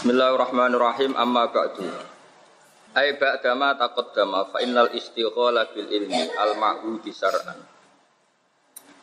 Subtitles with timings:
[0.00, 1.12] Bismillahirrahmanirrahim.
[1.12, 1.84] Amma ba'du.
[2.96, 7.60] Ay ba'dama taqaddama fa innal istighala bil ilmi al ma'hudi syar'an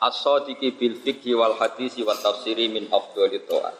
[0.02, 3.78] As-sadiqi bil fiqhi wal hadisi wa tafsiri min afdhali ta'at.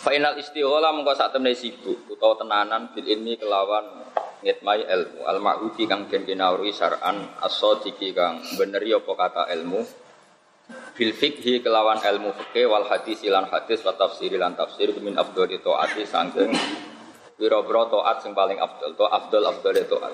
[0.00, 4.08] Fa innal istighala mengko sak temne sibuk utawa tenanan bil ilmi kelawan
[4.40, 5.28] ngitmai ilmu.
[5.28, 10.07] Al ma'hudi kang den dinauri syar'an as-sadiqi kang beneri apa kata ilmu
[10.68, 15.56] bil fikhi kelawan ilmu fikih wal hadis lan hadis wa tafsir lan tafsir min afdhali
[15.62, 16.52] taati sangking
[17.38, 20.12] pira-pira taat sing paling afdal to afdal afdal taat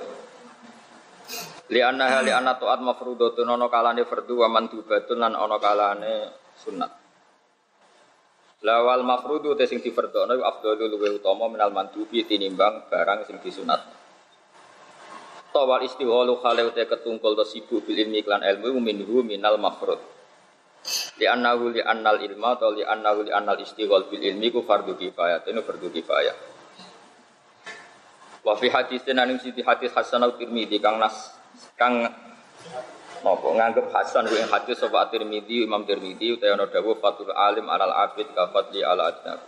[1.73, 6.15] li anna li anna taat mafrudatun ana kalane fardhu wa mandubatun lan ana kalane
[6.61, 6.93] sunat
[8.65, 13.85] lawal mafrudu te sing difardhono afdalul luwih utama minal mandubi tinimbang barang sing disunat.
[15.53, 20.14] Tawal istiwalu khale te ketungkul to sibuk bil ilmi lan ilmu minhu minal mafrud
[21.17, 24.93] li annahu li annal ilma atau li annahu li annal istighol bil ilmi ku fardu
[24.97, 25.41] kifayah.
[25.41, 26.37] Itu fardu kifayah.
[28.45, 31.33] Wa fi hadis tenan siti hadis hasan au tirmidzi kang nas
[31.81, 32.05] kang
[33.25, 37.95] nopo nganggep hasan ku hadis sapa tirmidzi imam tirmidzi utawa ana dawuh fatul alim alal
[38.05, 39.41] abid ka fadli ala adnab.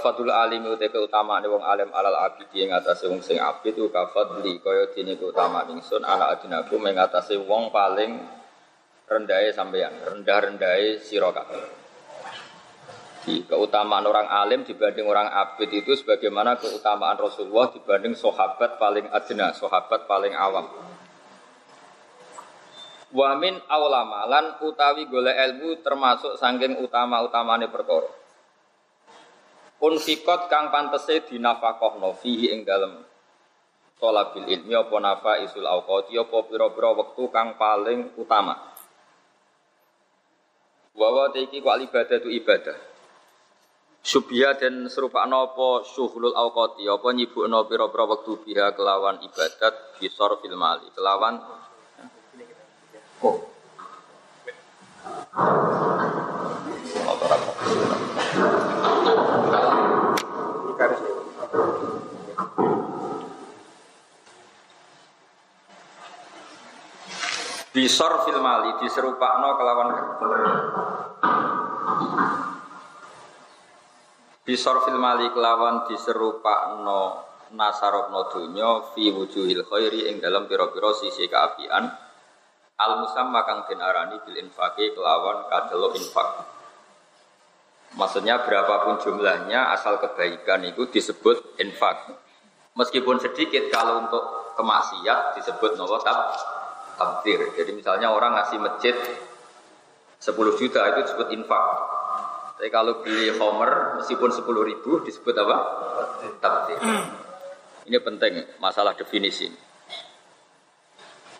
[0.00, 4.08] Fatul alim uta keutamaan wong alim alal abid ing atase wong sing abid ku ka
[4.08, 8.37] fadli kaya dene keutamaan ingsun ala adnaku ing atase wong paling
[9.08, 11.32] rendahnya sampeyan, rendah-rendahnya sira
[13.24, 19.52] Di keutamaan orang alim dibanding orang abid itu sebagaimana keutamaan Rasulullah dibanding sahabat paling adna,
[19.52, 20.64] sahabat paling awam.
[23.08, 28.08] Wamin awlama lan utawi golek ilmu termasuk sangking utama-utamane perkara.
[29.80, 33.00] Unfikot kang pantese dinafakohno fihi ing dalem
[33.96, 38.67] tolabil ilmi apa nafa isul awqati apa pira-pira wektu kang paling utama.
[40.98, 42.74] Wawa teiki ku ibadah itu ibadah.
[44.02, 50.58] Subya dan serupa nopo syuhulul awqati apa nyibukno pira-pira wektu biha kelawan ibadat bisor fil
[50.58, 51.38] mali kelawan
[53.18, 53.42] Oh.
[67.78, 69.88] Bisor fil mali diserupakno kelawan
[74.42, 77.22] Bisor fil mali kelawan diserupakno
[77.54, 81.86] nasarobno dunya fi wujuhil khairi ing dalam pira-pira sisi keapian
[82.82, 86.50] al musamma kang den arani bil infaqi kelawan kadelo infak
[87.94, 92.10] Maksudnya berapapun jumlahnya asal kebaikan itu disebut infak.
[92.74, 96.02] Meskipun sedikit kalau untuk kemaksiat disebut nopo
[96.98, 97.54] tabdir.
[97.54, 98.94] Jadi misalnya orang ngasih masjid
[100.18, 101.64] 10 juta itu disebut infak.
[102.58, 105.56] Tapi kalau beli homer meskipun 10 ribu disebut apa?
[106.42, 106.78] Tabdir.
[107.86, 109.48] Ini penting masalah definisi.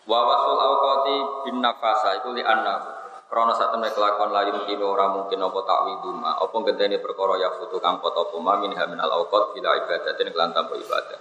[0.09, 2.99] Wa wasul awqati bin nafasa itu li anna
[3.29, 7.53] Krono saat temen kelakuan lain mungkin orang mungkin apa takwidu ma apa genteni perkara ya
[7.61, 11.21] futu kang kota puma min hamin al awqat bila ibadatin kelan tanpa ibadah.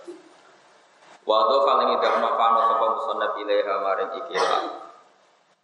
[1.28, 4.60] Wa do faling ida ono pano sapa musannaf ilaiha maring ikira.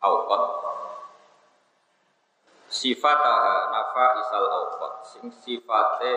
[0.03, 0.44] Auqat.
[2.68, 4.94] Sifataha nafa isal auqat.
[5.07, 6.16] Sing sifate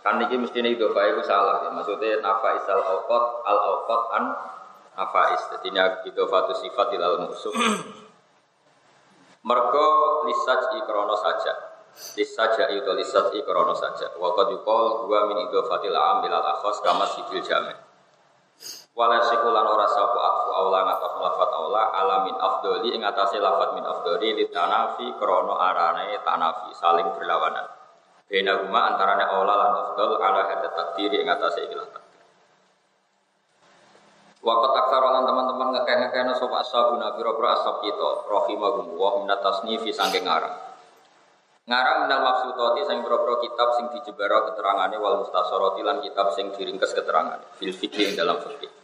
[0.00, 1.68] kan niki mesti nih doa itu salah ya.
[1.68, 4.24] Maksudnya nafa isal auqat al auqat an
[4.96, 5.42] nafais.
[5.52, 7.52] Jadi ini idofatu sifat ilal musuh.
[9.48, 9.88] Mergo
[10.24, 11.52] lisaj ikrono saja.
[12.16, 14.16] Lisaja itu lisaj ikrono saja.
[14.16, 17.89] Wa qad yuqal huwa min idofatil am bilal akhos kama sidil jamin.
[18.90, 23.86] Wala sikulan ora sapu atfu aula ngatas lafat aula alamin afdoli ing atase lafat min
[23.86, 27.70] afdoli li tanafi krono arane tanafi saling berlawanan.
[28.26, 32.22] Bena huma antarane aula lan afdol ala hada takdiri ing atase ikilah takdir.
[35.10, 40.54] Lan teman-teman ngekeh-ngekehna sapa ashabuna pira-pira ashab kita rahimahum wa minat tasnifi sangking ngarang.
[41.68, 46.96] Ngarang minal maksudati sing pira-pira kitab sing dijebara keterangane wal mustasarati lan kitab sing diringkes
[46.96, 48.79] keterangane fil fikih dalam fikih.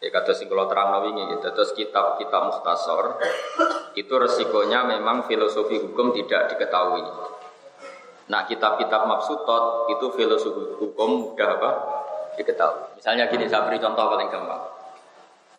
[0.00, 1.52] Ya kata sing kalau terang wingi gitu.
[1.52, 3.20] Terus kitab-kitab mustasor
[3.92, 7.04] itu resikonya memang filosofi hukum tidak diketahui.
[8.32, 11.70] Nah kitab-kitab mabsutot itu filosofi hukum mudah apa?
[12.40, 12.96] Diketahui.
[12.96, 14.62] Misalnya gini, saya beri contoh paling gampang.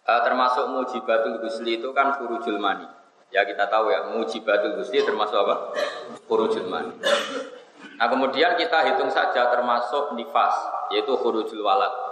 [0.01, 2.89] E, termasuk mujibatul gusli itu kan furujul mani.
[3.29, 5.77] Ya kita tahu ya, mujibatul gusli termasuk apa?
[6.25, 6.97] Furujul mani.
[8.01, 10.57] Nah kemudian kita hitung saja termasuk nifas,
[10.89, 12.10] yaitu furujul walad.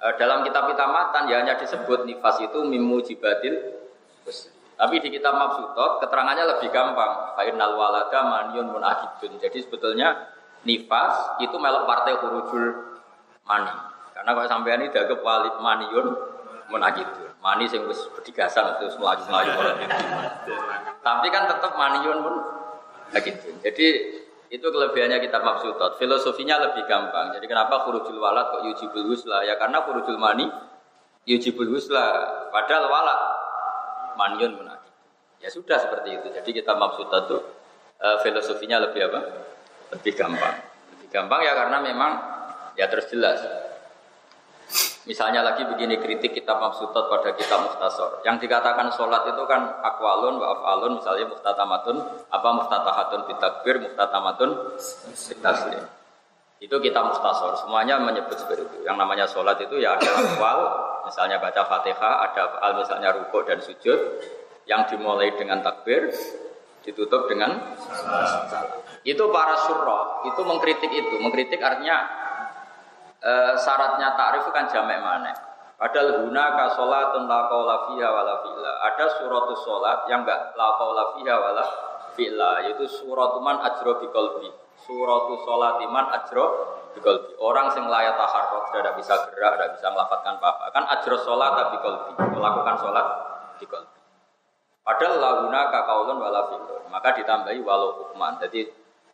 [0.00, 3.76] E, dalam kitab-kitab matan ya hanya disebut nifas itu mimujibatil
[4.24, 4.56] gusli.
[4.80, 7.36] Tapi di kitab Mabsutot keterangannya lebih gampang.
[7.36, 9.36] Fainal walada maniun munakidun.
[9.36, 10.32] Jadi sebetulnya
[10.64, 12.96] nifas itu melok partai huruful
[13.44, 13.76] mani.
[14.16, 16.06] Karena kalau sampai ini dianggap walid maniun
[16.72, 17.28] munakidun.
[17.44, 19.52] Mani sing wis bedigasan terus melaju-melaju
[21.04, 22.34] Tapi kan tetap maniun pun
[23.20, 23.52] gitu.
[23.60, 23.86] Jadi
[24.50, 25.94] itu kelebihannya kitab Mabsutot.
[26.02, 27.30] Filosofinya lebih gampang.
[27.30, 29.46] Jadi kenapa huruful walad kok yujibul husla?
[29.46, 30.50] Ya karena huruful mani
[31.22, 32.04] yujibul husla.
[32.50, 33.20] Padahal walad
[34.18, 34.90] maniun munafik.
[35.38, 36.28] Ya sudah seperti itu.
[36.34, 37.38] Jadi kita maksud itu
[38.02, 39.20] uh, filosofinya lebih apa?
[39.94, 40.56] Lebih gampang.
[40.98, 42.12] Lebih gampang ya karena memang
[42.74, 43.38] ya terus jelas.
[45.10, 48.22] Misalnya lagi begini kritik kitab Mabsutot pada kitab Muhtasor.
[48.22, 51.98] Yang dikatakan sholat itu kan akwalun wa afalun misalnya muhtatamatun
[52.30, 54.78] apa muhtatahatun bitakbir muhtatamatun
[55.10, 55.82] bitaslim.
[56.62, 57.58] Itu kita Muhtasor.
[57.58, 58.86] Semuanya menyebut seperti itu.
[58.86, 60.58] Yang namanya sholat itu ya ada akwal,
[61.10, 63.98] misalnya baca fatihah, ada al misalnya ruko dan sujud,
[64.70, 66.14] yang dimulai dengan takbir,
[66.86, 67.58] ditutup dengan
[69.02, 72.19] itu para surah itu mengkritik itu mengkritik artinya
[73.20, 75.32] e, syaratnya takrif kan jamek mana
[75.76, 78.08] padahal guna ka sholatun la qaula fiha
[78.80, 81.36] ada suratus sholat yang enggak la qaula fiha
[82.16, 84.48] fi'la yaitu suratuman ajro bi qalbi
[84.84, 86.44] suratu sholatiman ajro
[86.94, 87.32] bikolbi.
[87.38, 90.64] Orang sing layak taharrok sudah tidak bisa gerak, tidak bisa melafatkan apa-apa.
[90.74, 93.06] Kan ajro sholat tapi kolbi, melakukan sholat
[93.62, 93.98] di kolbi.
[94.80, 95.70] Padahal laguna
[96.18, 96.82] wala fi'lun.
[96.90, 98.40] Maka ditambahi walau hukman.
[98.42, 98.66] Jadi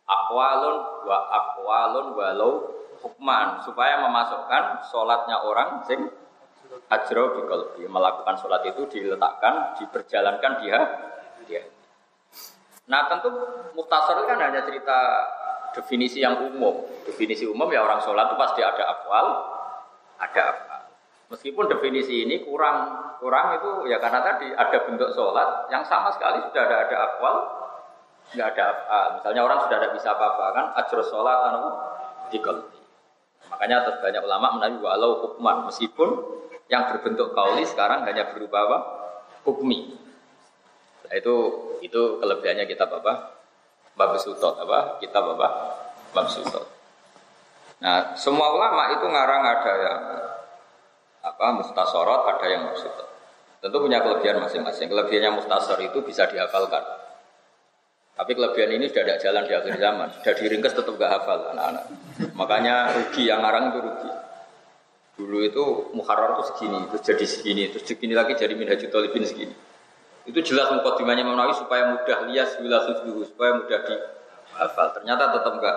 [0.07, 2.51] akwalun wa akwalun walau
[3.01, 3.61] hukman.
[3.63, 6.09] Supaya memasukkan sholatnya orang sing
[6.89, 7.85] ajro bikolbi.
[7.87, 10.79] Melakukan sholat itu diletakkan, diperjalankan dia.
[11.47, 11.63] dia.
[12.87, 13.29] Nah tentu
[13.75, 14.97] muhtasar kan hanya cerita
[15.75, 16.87] definisi yang umum.
[17.03, 19.25] Definisi umum ya orang sholat itu pasti ada akwal,
[20.17, 20.77] ada apa.
[21.27, 26.39] Meskipun definisi ini kurang kurang itu ya karena tadi ada bentuk sholat yang sama sekali
[26.47, 27.35] sudah ada ada akwal,
[28.31, 28.99] nggak ada apa.
[29.19, 31.63] Misalnya orang sudah ada bisa apa-apa kan, ajro sholat anu
[32.31, 32.79] dikolti.
[33.47, 36.09] Makanya terus banyak ulama menawi walau hukman meskipun
[36.67, 38.77] yang berbentuk kauli sekarang hanya berupa apa?
[39.47, 39.95] Hukmi.
[41.07, 41.35] Nah, itu
[41.79, 43.37] itu kelebihannya kita apa?
[43.97, 45.49] bab sutot apa kita apa
[46.13, 46.69] bab sutot
[47.81, 50.01] nah semua ulama itu ngarang ada yang
[51.25, 53.09] apa mustasorot ada yang sutot
[53.57, 56.85] tentu punya kelebihan masing-masing kelebihannya mustasor itu bisa dihafalkan
[58.17, 61.85] tapi kelebihan ini sudah tidak jalan di akhir zaman sudah diringkas tetap gak hafal anak-anak
[62.33, 64.11] makanya rugi yang ngarang itu rugi
[65.17, 69.53] dulu itu muharrar itu segini terus jadi segini terus segini lagi jadi minhajul talibin segini
[70.27, 74.87] itu jelas mukadimahnya Imam Nawawi supaya mudah lias bila dulu supaya mudah dihafal.
[74.99, 75.75] Ternyata tetap enggak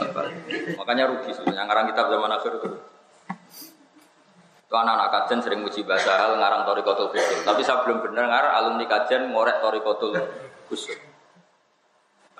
[0.00, 0.26] hafal.
[0.80, 2.68] Makanya rugi sebenarnya ngarang kitab zaman akhir itu.
[4.64, 7.44] Itu anak-anak sering muji bahasa hal ngarang Torikotul Fikir.
[7.44, 10.16] Tapi saya belum benar ngarang alumni kajian ngorek Torikotul
[10.72, 11.11] Khusus.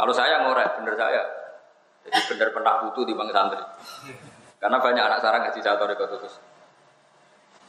[0.03, 1.23] Kalau saya ngorek, bener saya.
[2.03, 3.63] Jadi benar pernah butuh di bang santri.
[4.59, 6.43] Karena banyak anak sarang ngaji saya Torikotul Khusus.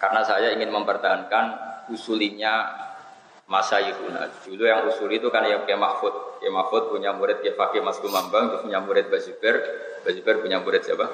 [0.02, 1.46] Karena saya ingin mempertahankan
[1.94, 2.74] usulinya
[3.46, 4.34] masa Yihuna.
[4.50, 6.42] Dulu yang usul itu kan ya Kiai Mahfud.
[6.42, 9.62] Kiai Mahfud punya murid Kiai Fakih Mas Kumambang, punya murid Baziber.
[10.02, 11.06] Baziber punya murid siapa?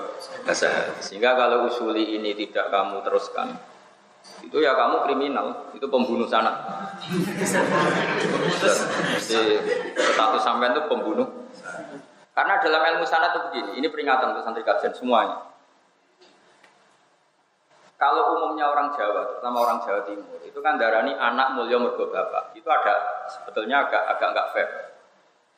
[1.03, 3.59] Sehingga kalau usuli ini tidak kamu teruskan,
[4.39, 6.51] itu ya kamu kriminal, itu pembunuh sana.
[9.19, 9.55] Jadi
[9.95, 11.27] status sampean itu pembunuh.
[12.31, 15.49] Karena dalam ilmu sana itu begini, ini peringatan untuk santri kajian semuanya.
[17.99, 22.55] Kalau umumnya orang Jawa, terutama orang Jawa Timur, itu kan darani anak mulia mergo bapak.
[22.55, 24.69] Itu ada sebetulnya agak agak nggak fair.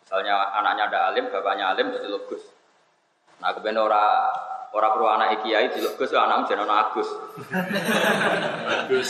[0.01, 2.41] Misalnya anaknya ada alim, bapaknya alim, jadi lugus.
[3.37, 4.33] Nah, kemudian ora
[4.71, 7.09] ora perlu anak kiai di lugus, anak jadi anak Agus.
[8.67, 9.09] Agus.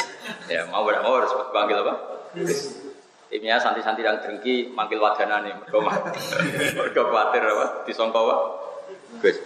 [0.50, 1.94] ya mau berapa mau harus panggil apa?
[3.32, 5.56] Ini santi-santi yang dengki manggil wadana nih,
[6.76, 7.66] mereka khawatir apa?
[7.88, 8.36] Disongkau apa?
[9.24, 9.38] Gus.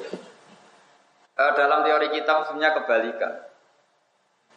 [1.36, 3.34] Uh, dalam teori kita sebenarnya kebalikan.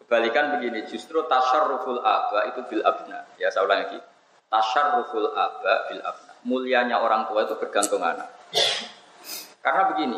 [0.09, 3.29] Balikan begini, justru tasyarruful aba itu bil abna.
[3.37, 4.01] Ya saya ulang lagi.
[4.49, 6.33] Tasyarruful aba bil abna.
[6.49, 8.31] Mulianya orang tua itu bergantung anak.
[9.61, 10.17] Karena begini,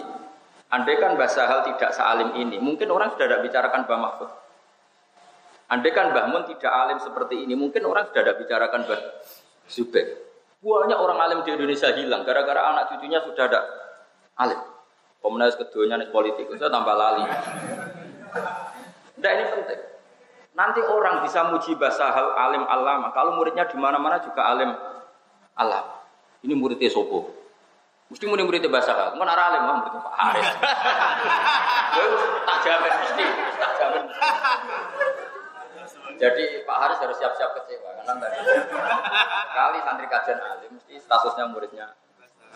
[0.71, 4.31] andai kan bahasa hal tidak sealim ini, mungkin orang sudah tidak bicarakan Mbah Mahfud.
[5.71, 9.01] Andai kan Mbah Mun tidak alim seperti ini, mungkin orang sudah tidak bicarakan Mbah
[9.67, 10.19] Zubair.
[10.61, 13.61] Banyak orang alim di Indonesia hilang gara-gara anak cucunya sudah ada
[14.37, 14.61] alim.
[15.21, 17.25] Komunis keduanya nih politik itu tambah lali.
[19.21, 19.81] Nah ini penting.
[20.53, 23.09] Nanti orang bisa muji bahasa hal alim alama.
[23.17, 24.69] Kalau muridnya di mana-mana juga alim
[25.57, 25.85] alam.
[26.45, 27.40] Ini muridnya sopo.
[28.11, 29.15] Mesti murid muridnya bahasa hal.
[29.15, 30.49] Mana alim mah muridnya Pak Haris.
[32.51, 34.05] tak jamin mesti, tak jamin.
[36.19, 38.39] Jadi Pak Haris harus siap-siap kecewa karena tadi
[39.55, 41.95] kali santri kajian alim mesti statusnya muridnya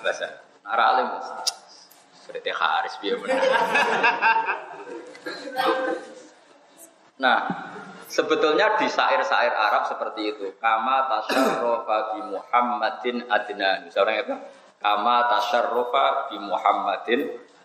[0.02, 0.42] bahasa.
[0.66, 1.34] Nara alim mesti.
[2.18, 3.40] Seperti Haris biar benar.
[7.14, 7.38] Nah,
[8.11, 10.50] sebetulnya di syair-syair Arab seperti itu.
[10.58, 13.87] Kama tasyarrofa bi Muhammadin adnan.
[13.94, 14.63] Seorang apa?
[14.84, 17.24] Kama tasyarrofa bi Muhammadin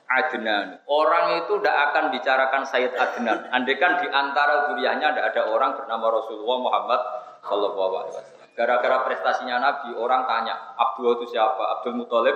[0.09, 0.79] adnan.
[0.87, 3.51] Orang itu tidak akan bicarakan Sayyid Adnan.
[3.53, 7.01] Andai kan di antara duriannya tidak ada orang bernama Rasulullah Muhammad
[7.45, 8.47] Sallallahu Alaihi Wasallam.
[8.57, 11.79] Gara-gara prestasinya Nabi, orang tanya, Abdul itu siapa?
[11.79, 12.35] Abdul Muthalib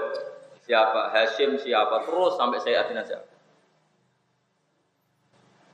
[0.63, 3.27] siapa, Hashim siapa, terus sampai saya Adnan siapa.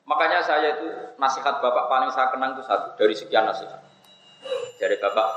[0.09, 0.89] Makanya saya itu
[1.21, 3.77] nasihat bapak paling saya kenang itu satu dari sekian nasihat.
[4.81, 5.27] Dari bapak,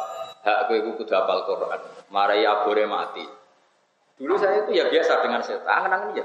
[0.49, 3.42] hak gue kudu hafal Quran, marai abore mati.
[4.23, 6.23] Dulu saya itu ya biasa dengan saya, angen ya.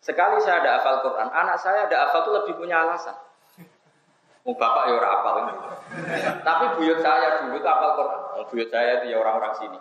[0.00, 3.12] Sekali saya ada hafal Quran, anak saya ada hafal itu lebih punya alasan.
[4.48, 5.52] Mau bapak ya orang hafal ini.
[6.40, 8.20] Tapi buyut saya dulu itu hafal Quran.
[8.48, 9.76] Buyut saya itu ya orang-orang sini.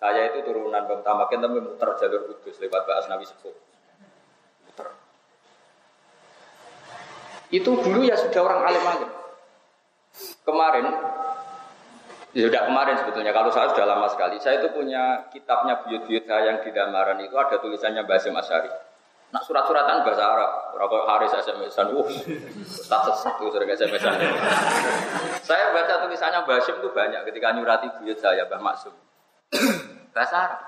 [0.00, 3.52] Saya itu turunan Bang Tamakin tapi muter jalur kudus lewat Mbak Asnawi Sepuh.
[4.64, 4.88] Muter.
[7.52, 9.10] Itu dulu ya sudah orang alim alim.
[10.46, 10.86] Kemarin,
[12.46, 14.38] sudah kemarin sebetulnya, kalau saya sudah lama sekali.
[14.38, 18.70] Saya itu punya kitabnya buyut-buyut saya yang di Damaran itu ada tulisannya Basim Asyari.
[19.28, 22.08] Nak surat-suratan bahasa Arab, Rokok Haris SMS-an, uh,
[22.64, 24.16] status satu sering SMS-an.
[25.48, 28.94] saya baca tulisannya Basim itu banyak ketika nyurati buyut saya, Mbah Maksum
[30.16, 30.60] bahasa Arab.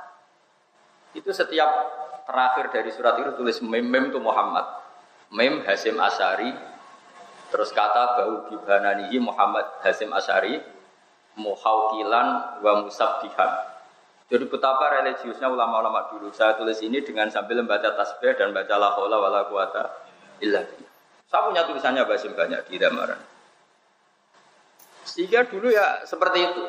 [1.16, 1.70] Itu setiap
[2.28, 4.64] terakhir dari surat itu tulis mem, mem itu Muhammad.
[5.32, 6.52] Mem Hasim Asari.
[7.50, 10.79] Terus kata bau bibananihi Muhammad Hasim Asari.
[11.40, 13.50] Muhawkilan wa musabbihan.
[14.30, 16.30] Jadi betapa religiusnya ulama-ulama dulu.
[16.30, 20.06] Saya tulis ini dengan sambil membaca tasbih dan baca la haula wala quwata
[20.38, 20.62] illa
[21.26, 23.18] Saya punya tulisannya Basim banyak di damaran.
[25.02, 26.64] Sehingga dulu ya seperti itu.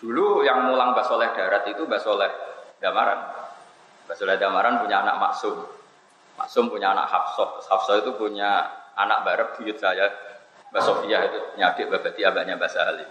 [0.00, 2.32] Dulu yang mulang Mbak Soleh Darat itu Mbak Soleh
[2.80, 3.20] Damaran.
[4.08, 5.60] Mbak Soleh Damaran punya anak Maksum.
[6.36, 7.60] Maksum punya anak Hafsah.
[7.68, 10.08] Hafsah itu punya anak Barab buyut saya.
[10.70, 13.10] Mbak Sofia itu punya adik Mbak Bati abahnya Mbak Salim.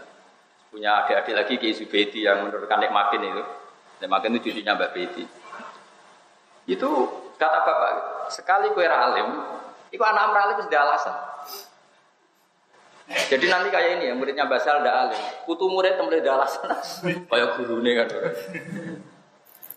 [0.69, 3.43] Punya adik-adik lagi Ki Subedi yang menurutkan Nek Makin itu.
[3.99, 5.23] Nek Makin itu cucunya Mbak Beti.
[6.69, 6.89] Itu
[7.35, 7.91] kata Bapak,
[8.29, 9.41] sekali kue ralim,
[9.89, 11.15] itu anak Amralim sudah alasan.
[13.09, 15.21] Jadi nanti kayak ini ya, muridnya basal ndak alim.
[15.49, 16.69] Kutu murid mulai dah alasan.
[17.29, 18.07] Kayak ini kan.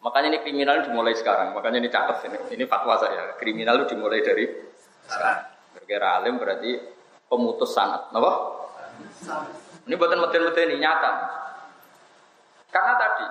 [0.04, 1.56] Makanya ini kriminal dimulai sekarang.
[1.56, 2.36] Makanya ini catat ini.
[2.52, 3.32] Ini fatwa saya.
[3.40, 4.44] Kriminal itu dimulai dari
[5.08, 5.48] sekarang.
[5.72, 6.76] Berkira alim berarti
[7.32, 8.12] pemutus sanat.
[8.12, 8.32] Kenapa?
[9.88, 11.12] Ini buatan model-model ini nyata.
[12.68, 13.26] Karena tadi,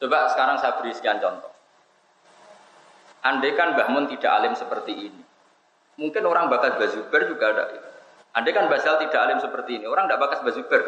[0.00, 1.52] coba sekarang saya beri sekian contoh.
[3.20, 5.22] Andai kan tidak alim seperti ini,
[5.98, 7.90] mungkin orang bakat Bazuber juga ada itu.
[8.38, 10.82] Andai kan Basal tidak alim seperti ini, orang tidak bakas Bazuber.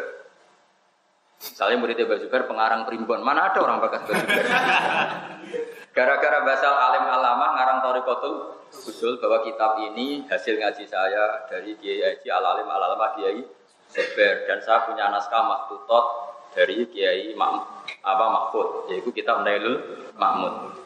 [1.39, 4.45] Misalnya muridnya Bazuber pengarang primbon, mana ada orang bakas Bazuber?
[5.89, 8.35] Gara-gara Basal alim alama ngarang Torikotul
[8.69, 13.41] usul bahwa kitab ini hasil ngaji saya dari Kiai Haji Al Alim Al Alama Kiai
[13.89, 16.05] Seber dan saya punya naskah maktutot
[16.53, 20.77] dari Kiai Mak apa Mahfud yaitu kitab Nailul Mahmud.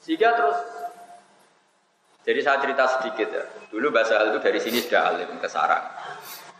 [0.00, 0.56] Sehingga terus
[2.24, 3.44] jadi saya cerita sedikit ya.
[3.68, 5.84] Dulu bahasa itu dari sini sudah alim ke sarang.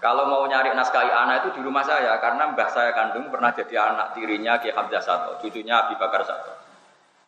[0.00, 3.92] Kalau mau nyari naskah anak itu di rumah saya karena mbah saya kandung pernah jadi
[3.92, 6.70] anak tirinya Ki Hamzah Sato, cucunya Abi Bakar Sato.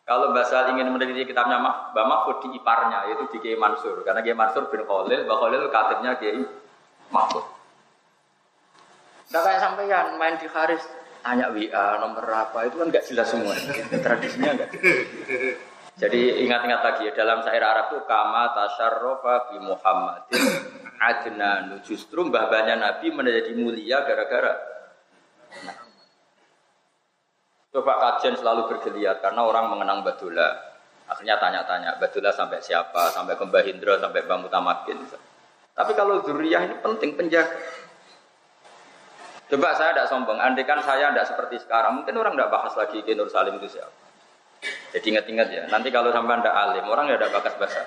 [0.03, 4.19] Kalau Mbah Sal ingin meneliti kitabnya Mbah Mahfud di iparnya yaitu di Kiai Mansur karena
[4.19, 6.43] Kiai Mansur bin Khalil, Mbah Khalil katibnya Kiai
[7.07, 7.45] Mahfud.
[9.31, 10.83] Nah kayak sampean main di Haris
[11.23, 13.55] tanya WA nomor apa itu kan nggak jelas semua
[14.03, 14.69] tradisinya enggak.
[15.93, 20.43] Jadi ingat-ingat lagi ya dalam syair Arab itu kama tasyarrofa bi Muhammadin
[20.99, 24.53] adnanu justru mbah Nabi menjadi mulia gara-gara
[25.67, 25.82] nah.
[27.73, 30.77] Coba kajian selalu bergeliat karena orang mengenang Badula.
[31.09, 33.09] Akhirnya tanya-tanya, Badula sampai siapa?
[33.09, 35.01] Sampai ke Mbah Hindra, sampai Mbah Mutamakin.
[35.73, 37.49] Tapi kalau zuriyah ini penting penjaga.
[39.49, 43.01] Coba saya tidak sombong, andai kan saya tidak seperti sekarang, mungkin orang tidak bahas lagi
[43.01, 44.01] Ki Nur Salim itu siapa.
[44.93, 47.85] Jadi ingat-ingat ya, nanti kalau sampai anda alim, orang ada bakas basar.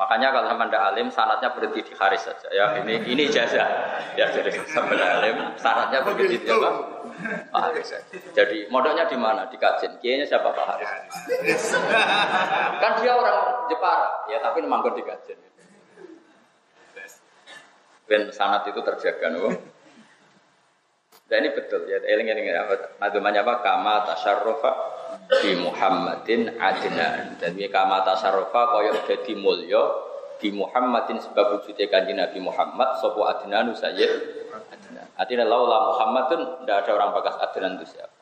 [0.00, 2.48] Makanya kalau sama ndak alim, sanatnya berhenti di haris saja.
[2.48, 3.64] Ya ini ini jasa.
[4.16, 6.95] Ya jadi sama ndak alim, sanatnya berhenti di apa?
[7.52, 8.16] Haris saja.
[8.36, 9.48] Jadi modalnya di mana?
[9.48, 9.96] Di kajian.
[9.98, 10.92] Kayaknya siapa Pak Haris?
[12.82, 15.38] kan dia orang Jepara, ya tapi manggon di kajian.
[18.06, 19.50] Ben sanat itu terjaga, no?
[21.26, 23.02] Dan ini betul ya, eling eling apa?
[23.02, 23.58] Namanya apa?
[23.58, 24.72] Kama tasarrufa
[25.42, 27.34] di Muhammadin adnan.
[27.42, 29.82] Dan ini kama tasarrufa kaya jadi mulya
[30.38, 35.06] di Muhammadin sebab wujudnya kanji Nabi Muhammad sopo adnanu sayyid adnan.
[35.16, 38.16] Artinya laula Muhammadun tidak ada orang bakas adnan itu siapa.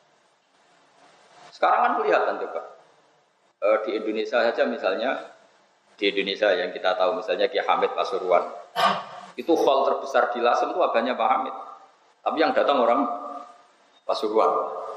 [1.53, 2.61] Sekarang kan kelihatan coba
[3.63, 5.33] e, di Indonesia saja misalnya
[5.95, 8.43] di Indonesia yang kita tahu misalnya Ki Hamid Pasuruan
[9.39, 11.55] itu hall terbesar di Lasem itu agaknya Pak Hamid
[12.25, 13.05] tapi yang datang orang
[14.05, 14.49] Pasuruan.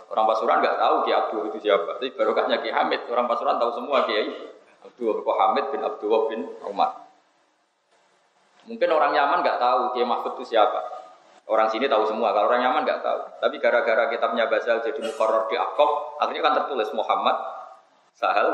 [0.08, 2.00] Orang Pasuruan nggak tahu Ki Abdul itu siapa.
[2.00, 4.32] Tapi barokahnya Ki Hamid, orang Pasuruan tahu semua Kiai
[4.80, 7.08] Abdul Hamid bin Abdul bin Umar.
[8.64, 10.97] Mungkin orang Yaman nggak tahu Kiai Mahfud itu siapa.
[11.48, 13.20] Orang sini tahu semua, kalau orang Yaman nggak tahu.
[13.40, 17.36] Tapi gara-gara kitabnya Basal jadi mukarrar di Akob, akhirnya kan tertulis Muhammad
[18.12, 18.52] Sahal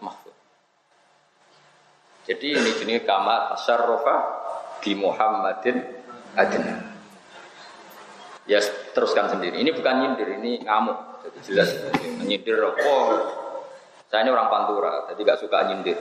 [0.00, 0.32] Mahfud.
[2.24, 4.14] Jadi ini jenis kama tasarrufa
[4.80, 5.76] di Muhammadin
[6.40, 6.88] adna.
[8.48, 8.64] Ya
[8.96, 9.60] teruskan sendiri.
[9.60, 11.20] Ini bukan nyindir, ini ngamuk.
[11.28, 11.68] Jadi jelas
[12.24, 13.12] nyindir oh,
[14.08, 15.98] Saya ini orang Pantura, jadi gak suka nyindir.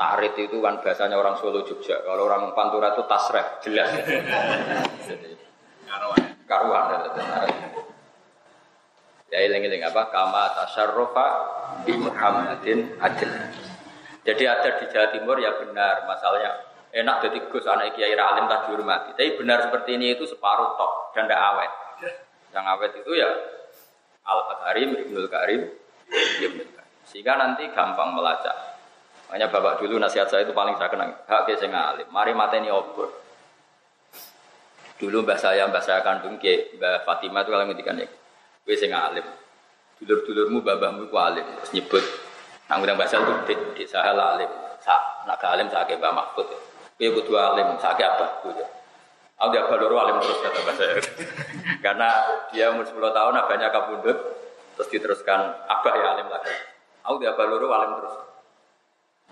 [0.00, 2.00] Tarit itu kan biasanya orang Solo Jogja.
[2.00, 3.92] Kalau orang Pantura itu tasreh, jelas.
[5.04, 5.36] Jadi,
[5.84, 6.24] karuan.
[6.48, 6.84] Karuan.
[9.28, 10.08] Ya iling-iling apa?
[10.08, 11.26] Kama tasarrufa
[11.84, 13.28] di Muhammadin adil.
[14.24, 16.64] Jadi ada di Jawa Timur ya benar masalahnya
[16.96, 19.12] enak jadi gus anak kiai alim tak dihormati.
[19.14, 21.72] Tapi benar seperti ini itu separuh tok dan tidak awet.
[22.56, 23.28] Yang awet itu ya
[24.24, 25.60] Al Karim, Ibnul Karim,
[26.40, 26.94] Ibnul Karim.
[27.04, 28.69] Sehingga nanti gampang melacak.
[29.30, 31.14] Makanya bapak dulu nasihat saya itu paling saya kenang.
[31.30, 32.02] Hak ke sing alim.
[32.10, 33.14] Mari mateni obor.
[34.98, 38.10] Dulu mbah saya, mbah saya kandung ke mbah Fatimah itu kalau ngendikan ya,
[38.66, 39.22] gue sing alim.
[40.02, 41.46] Dulur-dulurmu, babahmu ku alim.
[41.62, 42.02] Terus nyebut.
[42.66, 44.50] Nang udah bahasa itu di, sahal alim.
[44.82, 44.98] Sa,
[45.30, 46.50] nak alim saya ke mbah Mahfud.
[46.50, 46.58] Ya.
[46.98, 48.26] Dia kudu alim, sakit apa?
[48.50, 48.66] Gitu.
[49.38, 50.98] Aku dia baru alim terus kata saya.
[51.86, 52.08] Karena
[52.50, 54.18] dia umur 10 tahun abahnya kabundut,
[54.74, 56.50] terus diteruskan abah ya alim lagi.
[57.06, 58.29] Aku dia baru alim terus.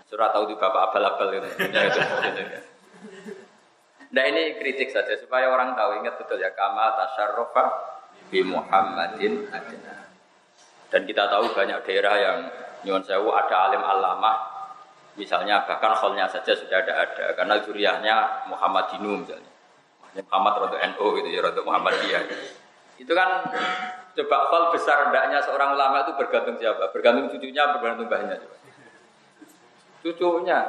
[0.09, 1.47] Surah tahu di bapak abal-abal gitu.
[4.09, 7.65] Nah ini kritik saja supaya orang tahu ingat betul ya kama tasarrufa
[8.33, 10.09] bi Muhammadin adina.
[10.89, 12.37] Dan kita tahu banyak daerah yang
[12.81, 14.59] nyuwun sewu ada alim alama
[15.19, 19.51] Misalnya bahkan holnya saja sudah ada ada karena zuriyahnya Muhammad Dinu misalnya.
[20.31, 22.23] Muhammad Rodo NU gitu ya Rodo Muhammadiyah.
[22.95, 23.51] Itu kan
[24.15, 26.91] coba hal besar rendahnya seorang ulama itu bergantung siapa?
[26.95, 28.39] Bergantung cucunya, bergantung mbahnya.
[29.99, 30.59] Cucunya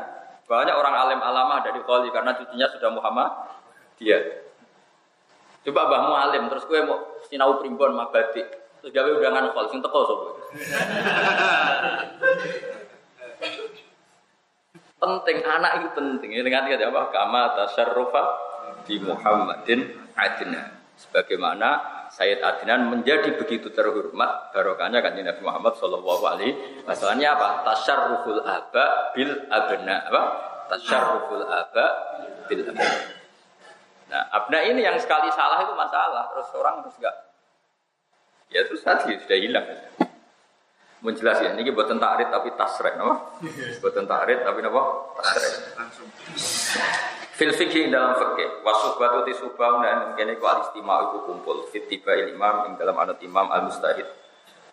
[0.51, 3.31] banyak orang alim alama ada di Kholi karena cucunya sudah Muhammad
[3.95, 4.19] dia.
[5.63, 8.43] Coba bahmu alim terus gue mau sinau primbon mabadi
[8.81, 10.29] terus gawe undangan khol sing teko sapa.
[15.01, 16.29] Penting anak itu penting.
[16.33, 17.13] Ini dengan apa?
[17.13, 18.25] Kama tasarrufa
[18.89, 19.85] di Muhammadin
[20.17, 20.81] adina.
[20.97, 27.49] Sebagaimana Sayyid Adnan menjadi begitu terhormat barokahnya kan Nabi Muhammad Shallallahu Alaihi Wasallamnya apa?
[27.63, 30.23] Tasarruful aba bil abna apa?
[30.75, 31.87] Tasarruful aba
[32.51, 32.91] bil abna.
[34.11, 36.35] Nah, abna ini yang sekali salah itu masalah.
[36.35, 37.17] Terus orang terus enggak.
[38.51, 39.67] Ya terus tadi sudah hilang
[41.01, 43.33] menjelas ya ini buat takrit tapi tasrek no?
[43.81, 44.83] buat takrit tapi apa
[45.17, 45.53] tasrek
[47.41, 51.65] fil fikih dalam fikih batu ti subah dan kene ku alistima itu kumpul.
[51.73, 54.05] Fit tiba imam ing dalam anut imam al mustahid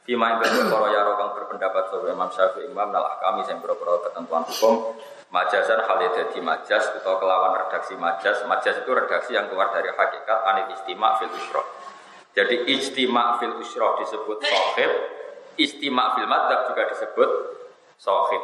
[0.04, 4.40] Fima yang berkoro ya kang berpendapat sebagai Imam Syafi'i Imam nalah kami yang berkoro ketentuan
[4.48, 4.96] hukum.
[5.28, 10.40] Majasan hal jadi majas atau kelawan redaksi majas majas itu redaksi yang keluar dari hakikat
[10.48, 11.68] anil istimak fil usroh
[12.32, 14.92] jadi istimak fil usroh disebut sohib
[15.58, 17.30] Istimak fil madhab juga disebut
[17.98, 18.44] sohib.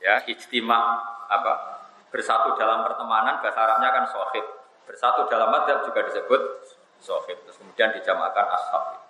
[0.00, 0.80] Ya, istimak
[1.28, 1.73] apa?
[2.14, 4.46] Bersatu dalam pertemanan bahasa Arabnya kan sohib.
[4.86, 6.40] Bersatu dalam madhab juga disebut
[7.02, 7.34] sohib.
[7.42, 9.02] Terus kemudian dijamakan ashab.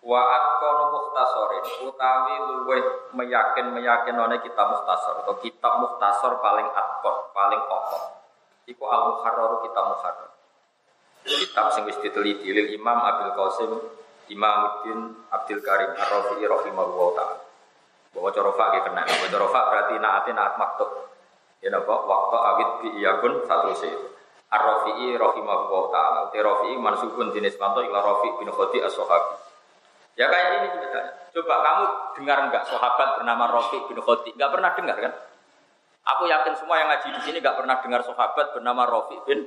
[0.00, 7.28] Wa akonu muhtasorin utawi luweh meyakin meyakin oleh kitab muhtasor atau kitab muhtasor paling akon
[7.36, 8.04] paling pokok.
[8.64, 10.32] Iku al muharrar kitab muharrar.
[11.28, 13.70] Kitab sing wis diteliti lil Imam Abdul Qasim
[14.32, 17.49] Imamuddin Abdul Karim Ar-Rafi'i rahimahullah ta'ala.
[18.10, 19.02] Bahwa corofa gitu kena.
[19.06, 20.90] Bahwa corofa berarti naati naat maktub.
[21.60, 23.92] Ya napa waktu awit bi iyakun satu sih.
[24.50, 26.20] Ar-Rafi'i rahimahullah ta'ala.
[26.30, 29.38] Uti mansubun jenis manto ila Rafi' bin Khodi as-Sahabi.
[30.18, 31.12] Ya kayak ini ceritanya.
[31.30, 31.84] Coba kamu
[32.18, 34.34] dengar enggak sahabat bernama Rafi' bin Khodi?
[34.34, 35.12] Enggak pernah dengar kan?
[36.16, 39.44] Aku yakin semua yang ngaji di sini gak pernah dengar sahabat bernama Rafi bin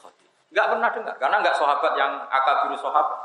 [0.00, 0.28] Khadij.
[0.50, 3.18] Gak pernah dengar, karena gak sahabat yang akabiru sahabat.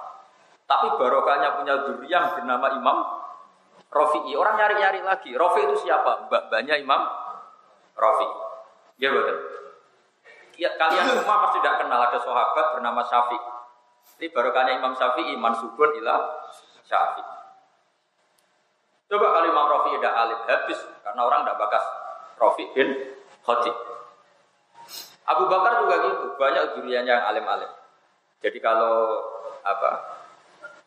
[0.65, 1.75] Tapi barokahnya punya
[2.09, 2.97] yang bernama Imam
[3.95, 4.35] Rafi'i.
[4.35, 5.31] Orang nyari-nyari lagi.
[5.31, 6.27] Rafi itu siapa?
[6.27, 6.99] Mbak-mbaknya Imam
[7.95, 8.27] Rafi.
[8.99, 9.37] Ya betul.
[10.55, 13.43] Ya, kalian semua pasti tidak kenal ada sahabat bernama Syafiq.
[14.19, 16.43] Ini barokahnya Imam Syafi'i mansubun ila
[16.83, 17.27] Syafiq.
[19.11, 21.85] Coba kalau Imam Rafi tidak alim habis karena orang tidak bakas
[22.39, 22.87] Rafi bin
[23.43, 23.75] Khadij.
[25.25, 27.71] Abu Bakar juga gitu, banyak duriannya yang alim-alim.
[28.45, 29.25] Jadi kalau
[29.65, 30.14] apa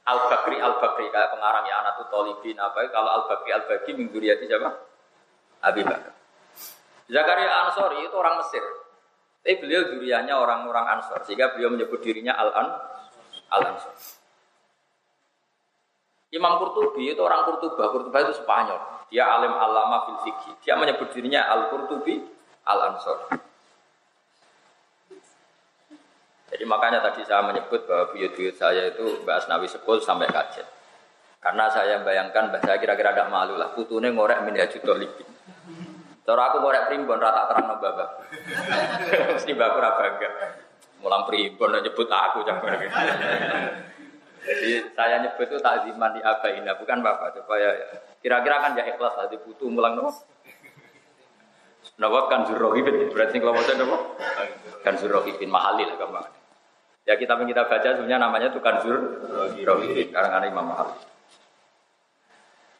[0.08, 3.92] Al Bakri Al Bakri kayak pengarang ya anak Tolibin apa kalau Al Bakri Al Bakri
[3.92, 4.70] minggu siapa?
[5.68, 6.14] Abi Bakar.
[7.08, 8.64] Zakaria Ansori itu orang Mesir.
[9.40, 12.68] Tapi beliau duriannya orang-orang Ansor sehingga beliau menyebut dirinya Al An
[13.48, 13.96] Al Ansor.
[16.28, 18.80] Imam Qurtubi itu orang Qurtuba, Qurtuba itu Spanyol.
[19.08, 20.54] Dia alim alama fil fikih.
[20.60, 22.20] Dia menyebut dirinya Al Qurtubi
[22.68, 23.47] Al Ansor.
[26.48, 30.64] Jadi makanya tadi saya menyebut bahwa buyut-buyut saya itu Mbak Asnawi Sepul sampai kajet.
[31.38, 33.68] Karena saya bayangkan Mbak saya kira-kira ada malu lah.
[33.76, 35.28] Putune ngorek min juta libin.
[36.28, 38.08] Cara aku ngorek primbon rata terang nambah bapak.
[39.36, 40.28] Mesti mbak aku bangga.
[41.00, 42.44] Mulang primbon nyebut aku.
[44.44, 47.68] Jadi saya nyebut itu takziman di abaina bukan bapak supaya
[48.20, 50.12] kira-kira kan ya ikhlas lah dibutuh mulang nopo.
[51.96, 53.96] Nopo kan zurohibin berarti kalau mau nopo
[54.84, 56.37] kan zurohibin mahali lah gampang.
[57.08, 60.92] Ya kita yang kita baca sebenarnya namanya itu kan zurohibin karangan Imam Mahali.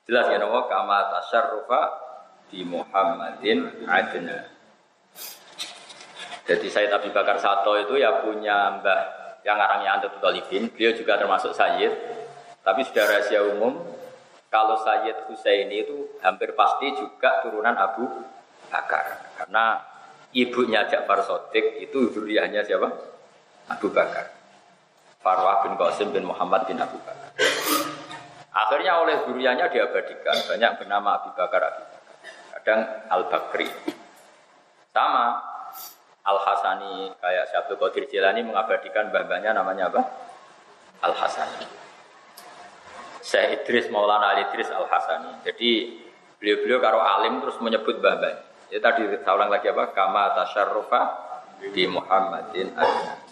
[0.05, 1.83] Jelas ya nopo kama tasarrufa
[2.53, 4.53] di Muhammadin adna.
[6.45, 9.01] Jadi Sayyid Abi Bakar Sato itu ya punya mbah
[9.49, 10.69] yang arangnya Antu Talibin.
[10.77, 11.93] Beliau juga termasuk Sayyid.
[12.61, 13.81] Tapi sudah rahasia umum,
[14.53, 18.05] kalau Sayyid Husaini itu hampir pasti juga turunan Abu
[18.69, 19.25] Bakar.
[19.41, 19.81] Karena
[20.37, 23.17] ibunya Ja'far Sotik itu zuriyahnya siapa?
[23.69, 24.33] Abu Bakar.
[25.21, 27.33] Farwah bin Qasim bin Muhammad bin Abu Bakar.
[28.53, 30.37] Akhirnya oleh zuriyahnya diabadikan.
[30.49, 31.99] Banyak bernama Abu Bakar, Abu Bakar
[32.69, 33.65] kadang Al-Bakri.
[34.93, 35.41] Sama
[36.21, 40.05] Al-Hasani kayak Syabdul Qadir Jilani mengabadikan bambanya namanya apa?
[41.01, 41.65] Al-Hasani.
[43.25, 45.41] Syekh Idris Maulana Ali Idris Al-Hasani.
[45.49, 45.97] Jadi
[46.37, 48.45] beliau-beliau kalau alim terus menyebut bambanya.
[48.69, 49.97] Ya tadi ulang lagi apa?
[49.97, 51.01] Kama tasyarrufa
[51.73, 53.28] di Muhammadin adna.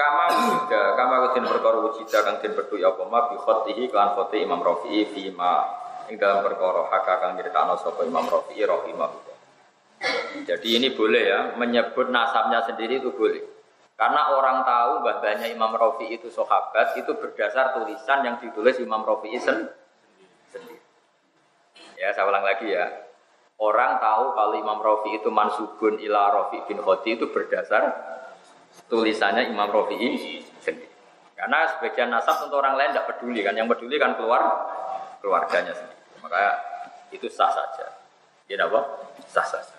[0.00, 4.16] Kama wujida, kama kutin perkara wujida kang den berdu ya apa ma bi khotihi kan
[4.16, 5.60] khoti Imam Rafi'i fi ma
[6.08, 9.36] ing dalam perkara hak kang nyritakno sapa Imam Rafi'i rahimahullah.
[10.48, 13.44] Jadi ini boleh ya, menyebut nasabnya sendiri itu boleh.
[13.92, 19.36] Karena orang tahu bahwanya Imam Rafi'i itu sahabat itu berdasar tulisan yang ditulis Imam Rafi'i
[19.36, 20.80] sendiri.
[22.00, 22.88] Ya, saya ulang lagi ya.
[23.60, 28.09] Orang tahu kalau Imam Rafi'i itu mansubun ila Rafi bin Khodi itu berdasar
[28.88, 30.88] tulisannya Imam Rafi'i sendiri.
[31.36, 34.42] Karena sebagian nasab untuk orang lain tidak peduli kan, yang peduli kan keluar
[35.24, 36.00] keluarganya sendiri.
[36.20, 36.40] Maka
[37.12, 37.96] itu sah saja.
[38.44, 38.80] Ya apa?
[39.24, 39.76] Sah saja.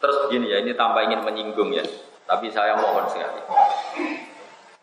[0.00, 1.84] Terus begini ya, ini tanpa ingin menyinggung ya.
[2.24, 3.42] Tapi saya mohon sekali.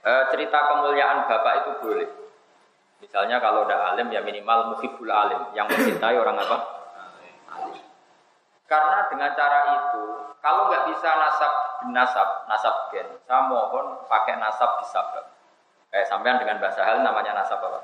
[0.05, 2.09] E, cerita kemuliaan bapak itu boleh.
[3.03, 6.57] Misalnya kalau udah alim ya minimal muhibul alim, yang mencintai orang apa?
[7.51, 7.83] Alim.
[8.69, 10.03] Karena dengan cara itu,
[10.39, 11.53] kalau nggak bisa nasab
[11.89, 15.25] nasab, nasab gen, saya mohon pakai nasab disabab.
[15.87, 17.79] Kayak sampean dengan bahasa hal namanya nasab apa?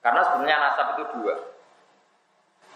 [0.00, 1.34] Karena sebenarnya nasab itu dua.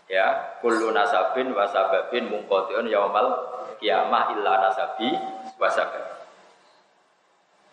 [0.05, 3.49] Ya, kullu nasabin wasababin mungkotion yaumal
[3.81, 5.17] kiamah illa nasabi
[5.57, 6.29] wasabab.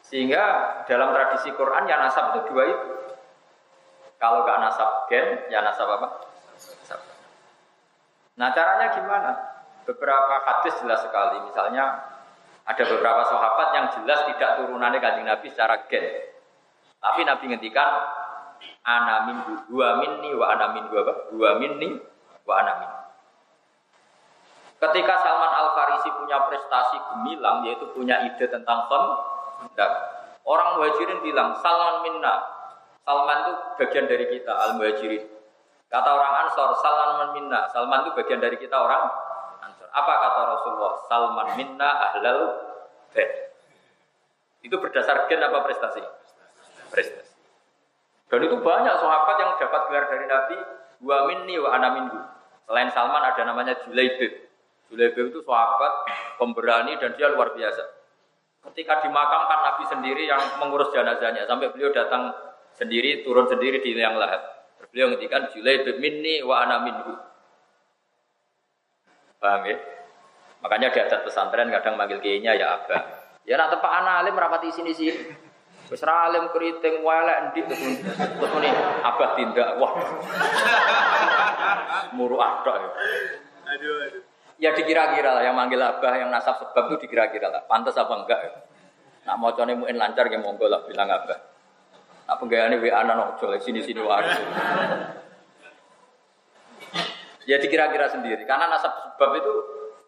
[0.08, 0.44] Sehingga
[0.88, 2.90] dalam tradisi Quran ya nasab itu dua itu.
[4.20, 6.08] Kalau gak nasab gen, ya nasab apa?
[6.56, 7.00] Nasab.
[8.40, 9.51] Nah caranya gimana?
[9.86, 11.42] Beberapa hadis jelas sekali.
[11.50, 12.12] Misalnya
[12.62, 16.06] ada beberapa sahabat yang jelas tidak turunannya kanjeng Nabi secara gen.
[17.02, 17.90] Tapi Nabi ngendikan
[18.86, 21.02] ana min dua minni wa ana min dua
[21.34, 21.98] dua minni
[22.46, 22.92] wa ana min.
[24.82, 29.92] Ketika Salman Al Farisi punya prestasi gemilang yaitu punya ide tentang kondak,
[30.46, 32.42] orang muhajirin bilang Salman minna,
[33.06, 35.22] Salman itu bagian dari kita al muhajirin.
[35.86, 39.31] Kata orang Ansor, Salman minna, Salman itu bagian dari kita orang.
[39.92, 40.94] Apa kata Rasulullah?
[41.08, 42.40] Salman minna ahlal
[43.12, 43.30] bed.
[44.64, 46.02] Itu berdasar gen apa prestasi?
[46.92, 47.34] Prestasi.
[48.32, 50.58] Dan itu banyak sahabat yang dapat gelar dari Nabi
[51.04, 52.20] wa minni wa ana minhu.
[52.64, 54.48] Selain Salman ada namanya Julaibib.
[54.88, 56.08] Julaibib itu sahabat
[56.40, 57.84] pemberani dan dia luar biasa.
[58.72, 62.32] Ketika dimakamkan Nabi sendiri yang mengurus jenazahnya sampai beliau datang
[62.78, 64.40] sendiri turun sendiri di liang lahat.
[64.94, 67.31] Beliau ngendikan Julai minni wa ana minhu.
[69.42, 69.74] Paham ya?
[70.62, 73.02] Makanya di adat pesantren kadang manggil kiainya ya abah.
[73.42, 75.10] Ya nak tempat anak alim rapati sini sih.
[75.90, 77.82] Wis alim keriting welek ndik terus
[78.54, 78.70] muni
[79.02, 79.82] abah tindak.
[79.82, 79.98] Wah.
[82.16, 82.90] Muru adok ya.
[83.74, 84.24] Aduh aduh.
[84.62, 87.66] Ya dikira-kira lah yang manggil abah yang nasab sebab itu dikira-kira lah.
[87.66, 88.54] Pantas apa enggak ya?
[89.26, 91.42] Nak mau mungkin lancar ya monggo lah bilang abah.
[92.30, 94.30] Nak penggayane WA nang ojo sini-sini wae.
[97.50, 99.54] Ya dikira-kira sendiri karena nasab sebab itu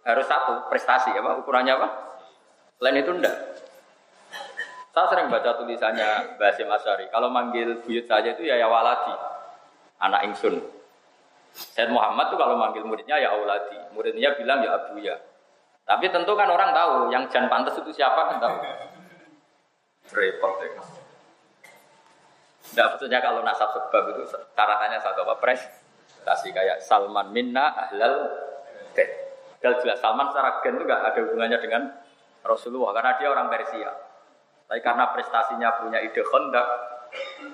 [0.06, 1.88] harus satu prestasi apa ukurannya apa?
[2.84, 3.36] Lain itu enggak.
[4.94, 7.10] Saya sering baca tulisannya Basim Asyari.
[7.10, 9.10] Kalau manggil buyut saja itu ya ya waladi,
[9.98, 10.62] anak ingsun.
[11.54, 15.18] Said Muhammad tuh kalau manggil muridnya ya auladi, muridnya bilang ya abu ya.
[15.86, 18.58] Tapi tentu kan orang tahu yang jan pantas itu siapa kan tahu.
[20.14, 20.70] Repot ya.
[22.64, 24.24] Tidak betulnya kalau nasab sebab itu
[24.58, 25.62] taratannya satu apa pres
[26.24, 28.32] kasih kayak Salman minna ahlal
[28.96, 29.10] bait.
[29.60, 31.82] Gal jelas Salman secara gen itu gak ada hubungannya dengan
[32.44, 33.92] Rasulullah karena dia orang Persia.
[34.68, 36.64] Tapi karena prestasinya punya ide Honda,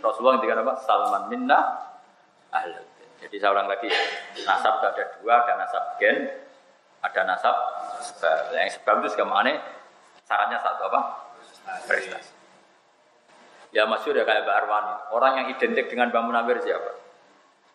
[0.02, 0.74] Rasulullah yang apa?
[0.82, 1.60] Salman minna
[2.54, 3.10] ahlal bait.
[3.26, 3.90] Jadi seorang lagi
[4.48, 6.18] nasab ada dua, ada nasab gen,
[7.04, 7.56] ada nasab
[8.00, 8.56] sebab.
[8.56, 9.54] Yang sebab itu segamane
[10.24, 11.02] sarannya satu apa?
[11.86, 12.40] Prestasi.
[13.70, 14.96] Ya masyur ya kayak Mbak Arwani.
[15.14, 17.09] Orang yang identik dengan Mbak Munawir siapa?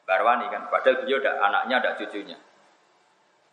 [0.05, 2.37] Barwani kan, padahal beliau ada anaknya, ada cucunya.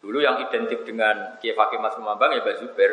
[0.01, 2.91] Dulu yang identik dengan Kiai Fakih Mas Kumambang ya Mbak Zubair.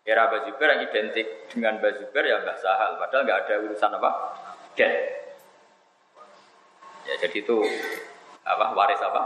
[0.00, 2.96] Era Mbak Zubair yang identik dengan Mbak Zubair ya Mbak Sahal.
[2.96, 4.10] Padahal nggak ada urusan apa?
[4.72, 4.92] Gen.
[7.04, 7.56] Ya jadi itu
[8.48, 9.22] apa waris apa?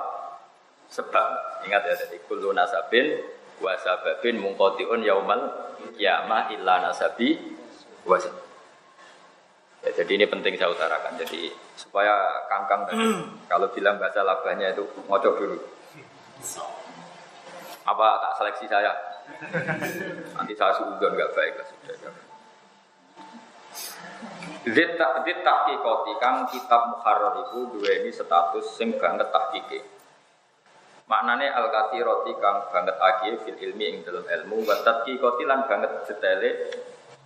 [0.91, 1.27] Sebab
[1.71, 3.23] ingat ya jadi kullu nasabin
[3.63, 5.47] wa sababin mungkotiun yaumal
[5.95, 7.39] kiamah illa nasabi
[8.03, 8.19] wa
[9.85, 11.21] Ya, jadi ini penting saya utarakan.
[11.21, 13.05] Jadi supaya kangkang tadi
[13.45, 15.59] kalau bilang baca labahnya itu ngocok dulu.
[17.85, 18.93] Apa tak seleksi saya?
[20.41, 21.97] Nanti saya suudon nggak baik lah sudah.
[24.65, 29.85] Zita zita tahqiqati kang kitab muharrar itu dua ini status sing banget tahqiqe.
[31.05, 36.09] Maknane al roti kang banget agi fil ilmi ing dalam ilmu wa tahqiqati lan banget
[36.09, 36.73] detele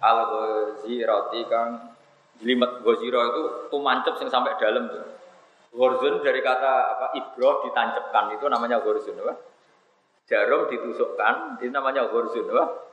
[0.03, 0.27] al
[0.83, 1.98] roti kang
[2.39, 5.03] Jelimet goziro itu tuh mancep sing sampai dalam tuh.
[5.75, 9.35] Gorzun dari kata apa ibroh ditancapkan itu namanya gorzun apa?
[10.31, 12.89] Jarum ditusukkan itu namanya gorzun apa?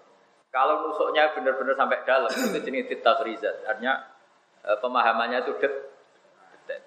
[0.50, 3.60] Kalau nusuknya benar-benar sampai dalam itu jenis titas rizat.
[3.68, 4.08] Artinya
[4.64, 6.80] e, pemahamannya itu det.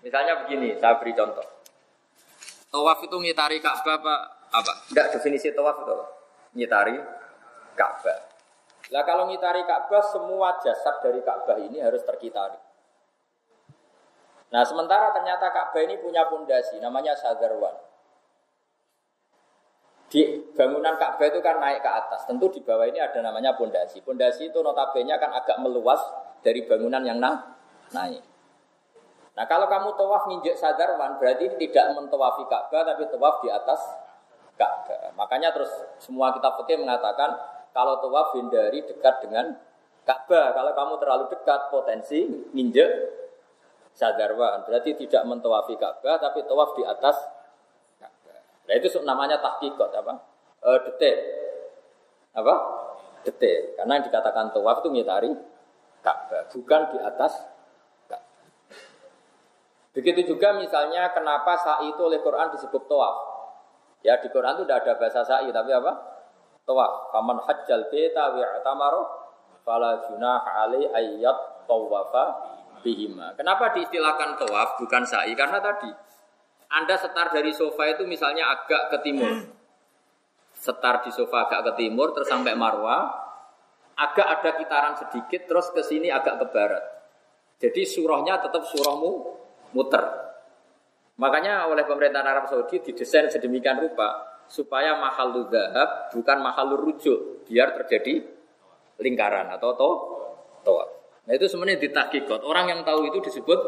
[0.00, 1.44] Misalnya begini, saya beri contoh.
[2.72, 4.14] Tawaf itu ngitari Ka'bah apa?
[4.48, 4.72] Apa?
[4.88, 5.96] Enggak definisi tawaf itu.
[6.56, 6.96] Ngitari
[7.76, 8.25] Ka'bah.
[8.94, 12.58] Lah kalau ngitari Ka'bah semua jasad dari Ka'bah ini harus terkitari.
[14.54, 17.74] Nah sementara ternyata Ka'bah ini punya pondasi namanya Sagarwan.
[20.06, 20.22] Di
[20.54, 22.30] bangunan Ka'bah itu kan naik ke atas.
[22.30, 24.06] Tentu di bawah ini ada namanya pondasi.
[24.06, 25.98] Pondasi itu notabene kan agak meluas
[26.46, 27.58] dari bangunan yang na
[27.90, 28.22] naik.
[29.34, 33.82] Nah kalau kamu tawaf nginjek Sagarwan berarti tidak mentowafi Ka'bah tapi tawaf di atas
[34.54, 35.10] Ka'bah.
[35.18, 39.52] Makanya terus semua kitab fikih mengatakan kalau tawaf hindari dekat dengan
[40.08, 40.56] Ka'bah.
[40.56, 42.24] Kalau kamu terlalu dekat potensi
[42.56, 42.88] nginjek
[43.92, 44.64] sadarwan.
[44.64, 47.20] Berarti tidak mentawafi Ka'bah tapi tawaf di atas
[48.00, 48.40] Ka'bah.
[48.64, 50.14] Nah itu namanya tahqiqat apa?
[50.64, 51.18] E, detail.
[52.32, 52.54] Apa?
[53.28, 53.76] Detail.
[53.76, 55.30] Karena yang dikatakan tawaf itu ngitari
[56.00, 57.32] Ka'bah, bukan di atas.
[59.96, 63.16] Begitu juga misalnya kenapa sa'i itu oleh Quran disebut tawaf.
[64.04, 66.15] Ya di Quran itu tidak ada bahasa sa'i tapi apa?
[66.66, 67.14] Tawaf.
[67.14, 69.02] Faman hajjal beta wi'tamaro
[69.62, 72.24] fala junah alai ayyat tawafa
[72.82, 73.32] bihima.
[73.38, 75.32] Kenapa diistilahkan tawaf bukan sa'i?
[75.38, 75.88] Karena tadi
[76.66, 79.30] Anda setar dari sofa itu misalnya agak ke timur.
[80.50, 83.06] Setar di sofa agak ke timur terus sampai Marwah,
[83.94, 86.84] agak ada kitaran sedikit terus ke sini agak ke barat.
[87.62, 89.10] Jadi surahnya tetap surahmu
[89.72, 90.04] muter.
[91.16, 97.74] Makanya oleh pemerintah Arab Saudi didesain sedemikian rupa supaya mahal dahab bukan mahal rujuk biar
[97.82, 98.26] terjadi
[99.02, 99.90] lingkaran atau to
[100.62, 100.86] toa.
[101.26, 102.46] Nah itu sebenarnya ditahkikot.
[102.46, 103.60] Orang yang tahu itu disebut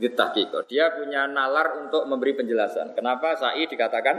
[0.00, 0.64] ditahkikot.
[0.68, 2.96] Dia punya nalar untuk memberi penjelasan.
[2.96, 4.16] Kenapa sa'i dikatakan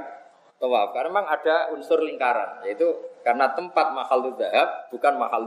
[0.61, 0.93] toa?
[0.93, 2.61] Karena memang ada unsur lingkaran.
[2.65, 2.87] Yaitu
[3.25, 5.41] karena tempat mahal dahab bukan mahal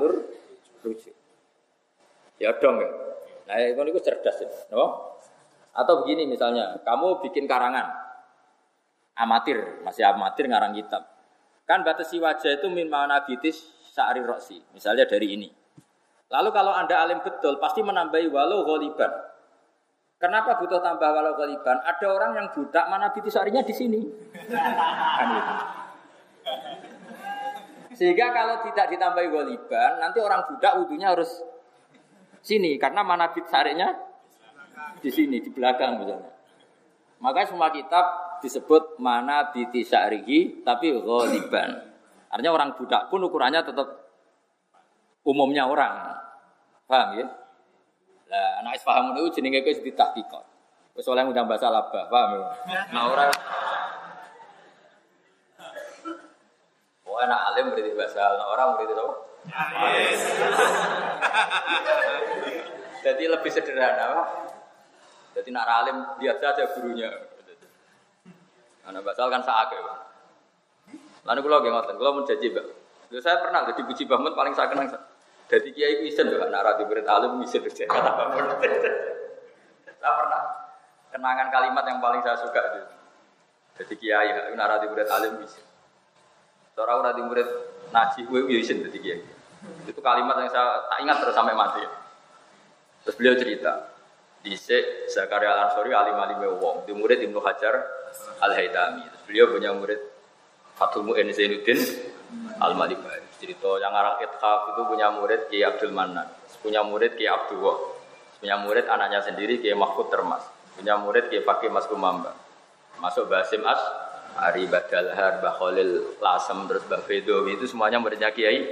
[0.83, 1.15] rujuk.
[2.43, 2.91] Ya dong ya.
[3.47, 4.49] Nah itu, itu cerdas ya.
[5.73, 8.12] Atau begini misalnya, kamu bikin karangan,
[9.17, 11.05] amatir, masih amatir ngarang kitab.
[11.69, 15.49] Kan batasi wajah itu min manabitis sa'ri roksi, misalnya dari ini.
[16.33, 19.13] Lalu kalau Anda alim betul, pasti menambahi walau ghaliban.
[20.23, 21.83] Kenapa butuh tambah walau goliban?
[21.83, 24.01] Ada orang yang budak mana bitisarinya di sini.
[24.55, 25.55] Kan gitu.
[27.99, 31.43] Sehingga kalau tidak ditambahi goliban, nanti orang budak wudhunya harus
[32.39, 33.99] sini karena mana bitisarinya
[35.03, 36.31] di sini di belakang misalnya.
[37.19, 38.07] Makanya semua kitab
[38.43, 41.95] disebut mana bitisarihi tapi goliban.
[42.29, 43.87] Artinya orang budak pun ukurannya tetap
[45.23, 46.19] umumnya orang.
[46.91, 47.27] Paham ya?
[48.27, 50.45] Lah anak is paham niku jenenge wis ditahqiqat.
[50.99, 52.51] Wis oleh ngundang bahasa laba, paham ya?
[52.91, 53.25] Nah ora
[57.13, 59.15] Oh anak alim berarti bahasa nah, orang berarti apa?
[63.03, 64.29] Jadi lebih sederhana, Pak.
[65.37, 67.13] Jadi nak alim lihat saja gurunya.
[68.89, 69.99] Anak basal kan saake, Pak.
[71.23, 72.67] Lalu kalau nggih ngoten, kalau mau janji, Pak.
[73.21, 74.89] Saya pernah jadi puji bangun paling saya kenang
[75.53, 78.45] jadi kiai isen tuh anak berit alim isen kerja kata bangun.
[80.01, 80.43] Saya pernah
[81.13, 82.81] kenangan kalimat yang paling saya suka itu.
[83.85, 85.61] Jadi kiai anak rati berit alim isen.
[86.73, 87.49] Seorang rati berit
[87.93, 89.23] naji gue isen jadi kiai.
[89.85, 91.85] Itu kalimat yang saya tak ingat terus sampai mati.
[93.05, 93.93] Terus beliau cerita,
[94.41, 98.02] Dise Zakaria Al Ansori alim alim wong, di murid Ibnu Hajar
[98.41, 99.05] Al Haytami.
[99.29, 100.01] Beliau punya murid
[100.77, 101.79] Fatul Mu'in Zainuddin
[102.59, 106.31] Al Malibari cerita yang arang Ithaf itu punya murid Kiai Abdul Manan,
[106.63, 107.59] punya murid Kiai Abdul
[108.39, 110.47] punya murid anaknya sendiri Kiai Mahfud Termas,
[110.79, 112.39] punya murid Kiai Fakih Mas Kumamba,
[113.03, 113.83] masuk Basim As,
[114.39, 118.63] Ari Badalhar, Mbah Khalil Lasem, terus Mbah Bedowi itu semuanya muridnya Kiai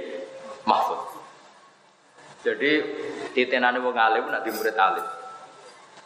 [0.63, 1.19] Mahfud.
[2.41, 2.71] Jadi
[3.37, 5.05] titenane wong alim nak di murid alim.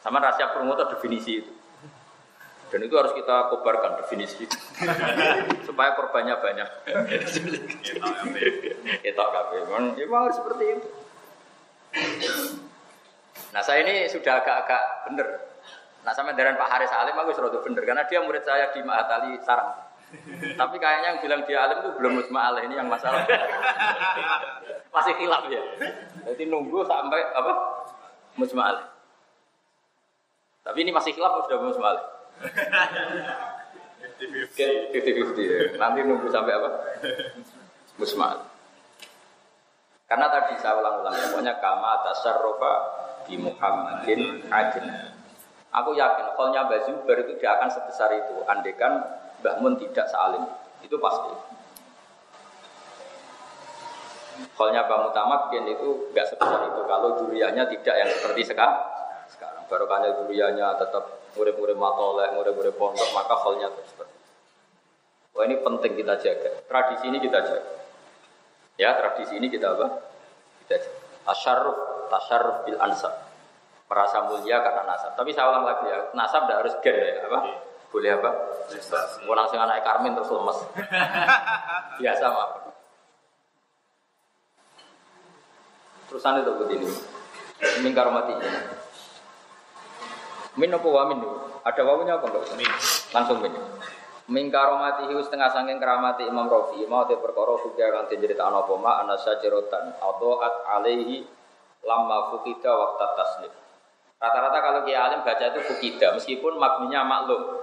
[0.04, 1.55] Sama rahasia promotor definisi itu.
[2.76, 4.58] Dan itu harus kita kobarkan definisi itu.
[5.72, 6.68] Supaya korbannya banyak.
[9.00, 9.60] Itu kabeh.
[9.96, 10.88] Memang harus seperti itu.
[13.56, 15.28] Nah saya ini sudah agak-agak bener.
[16.04, 19.40] Nah sama dengan Pak Haris Alim aku sudah bener karena dia murid saya di Mahatali
[19.40, 19.72] Sarang.
[20.60, 23.24] Tapi kayaknya yang bilang dia alim itu belum musma ini yang masalah.
[24.92, 25.64] Masih hilaf ya.
[26.28, 27.54] Jadi nunggu sampai apa?
[28.36, 28.84] Musma
[30.60, 32.15] Tapi ini masih hilaf sudah musma
[34.92, 35.60] Fifty-fifty ya.
[35.76, 36.70] Nanti nunggu sampai apa?
[38.00, 38.48] Musmal.
[40.06, 42.74] Karena tadi saya ulang-ulang, pokoknya kama tasarrufa
[43.26, 44.86] di Muhammadin adin.
[45.76, 48.46] Aku yakin kolnya Mbak Zubair itu dia akan sebesar itu.
[48.48, 49.02] Andekan
[49.44, 50.46] Mbah Mun tidak salim.
[50.80, 51.34] Itu pasti.
[54.56, 56.80] Kolnya Mbah Mutamakin itu nggak sebesar itu.
[56.86, 58.78] Kalau duriannya tidak yang seperti sekarang.
[59.28, 64.16] Sekarang barokahnya duriannya tetap murid-murid matolek, murid-murid pondok, maka halnya terus seperti.
[65.36, 66.52] Wah ini penting kita jaga.
[66.64, 67.74] Tradisi ini kita jaga.
[68.80, 69.88] Ya, tradisi ini kita apa?
[70.64, 71.00] Kita jaga.
[71.28, 73.14] Tasyarruf, tasyarruf bil ansab.
[73.86, 75.14] Merasa mulia karena nasab.
[75.14, 77.40] Tapi saya ulang lagi ya, nasab tidak harus gen ya, apa?
[77.92, 78.32] Boleh apa?
[79.24, 80.60] Mau langsung anak Karmin terus lemes.
[82.02, 82.52] Biasa maaf.
[86.12, 86.88] Terusan itu begini.
[87.84, 88.36] Mingkar mati.
[90.56, 91.20] Min apa wa min
[91.66, 92.56] Ada wawunya apa enggak?
[92.56, 92.70] Min.
[93.12, 93.54] Langsung min.
[94.26, 98.66] Min karomati hiu setengah sangking keramati Imam Rafi mau te perkara fukia kang cerita ana
[98.66, 101.22] apa ma ana sajarotan at alaihi
[101.86, 103.54] lamma fukida waktu taslim.
[104.18, 107.62] Rata-rata kalau kiai alim baca itu fukida meskipun mabninya maklum.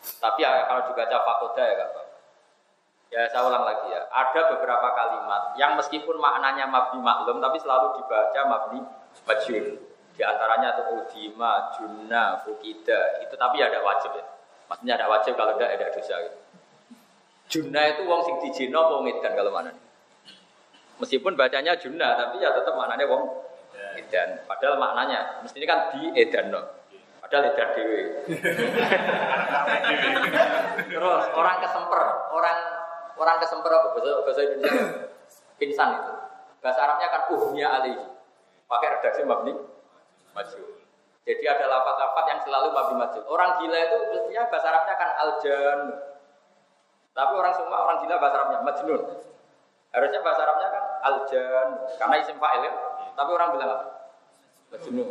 [0.00, 2.06] Tapi ya, kalau dibaca fakoda ya Pak.
[3.10, 4.06] Ya saya ulang lagi ya.
[4.10, 8.80] Ada beberapa kalimat yang meskipun maknanya mabni maklum tapi selalu dibaca mabni
[9.26, 9.89] majhul.
[10.14, 13.22] Di antaranya itu udima, junna, fukida.
[13.24, 14.24] Itu tapi ada wajib ya.
[14.70, 16.38] Maksudnya ada wajib kalau tidak ada dosa gitu.
[17.50, 19.74] Junna itu wong sing dijino wong edan kalau mana
[21.02, 23.26] Meskipun bacanya junna tapi ya tetap maknanya wong
[23.98, 24.46] edan.
[24.46, 26.62] Padahal maknanya mestinya kan di edan no.
[27.18, 28.00] Padahal edan dewi.
[30.86, 32.58] Terus orang kesemper, orang
[33.18, 34.86] orang kesemper apa bahasa bahasa Indonesia?
[35.58, 36.12] Pingsan itu.
[36.62, 38.06] Bahasa Arabnya kan uhnya alaihi.
[38.70, 39.50] Pakai redaksi mabni
[40.34, 40.62] maju.
[41.30, 43.20] Jadi ada lafat-lafat yang selalu mabni maju.
[43.28, 45.80] Orang gila itu mestinya bahasa Arabnya kan aljan.
[47.12, 49.02] Tapi orang semua orang gila bahasa Arabnya majnun.
[49.90, 51.68] Harusnya bahasa Arabnya kan aljan
[52.00, 52.72] karena isim fa'il ya.
[53.14, 53.86] Tapi orang bilang apa?
[54.72, 55.08] Majnun.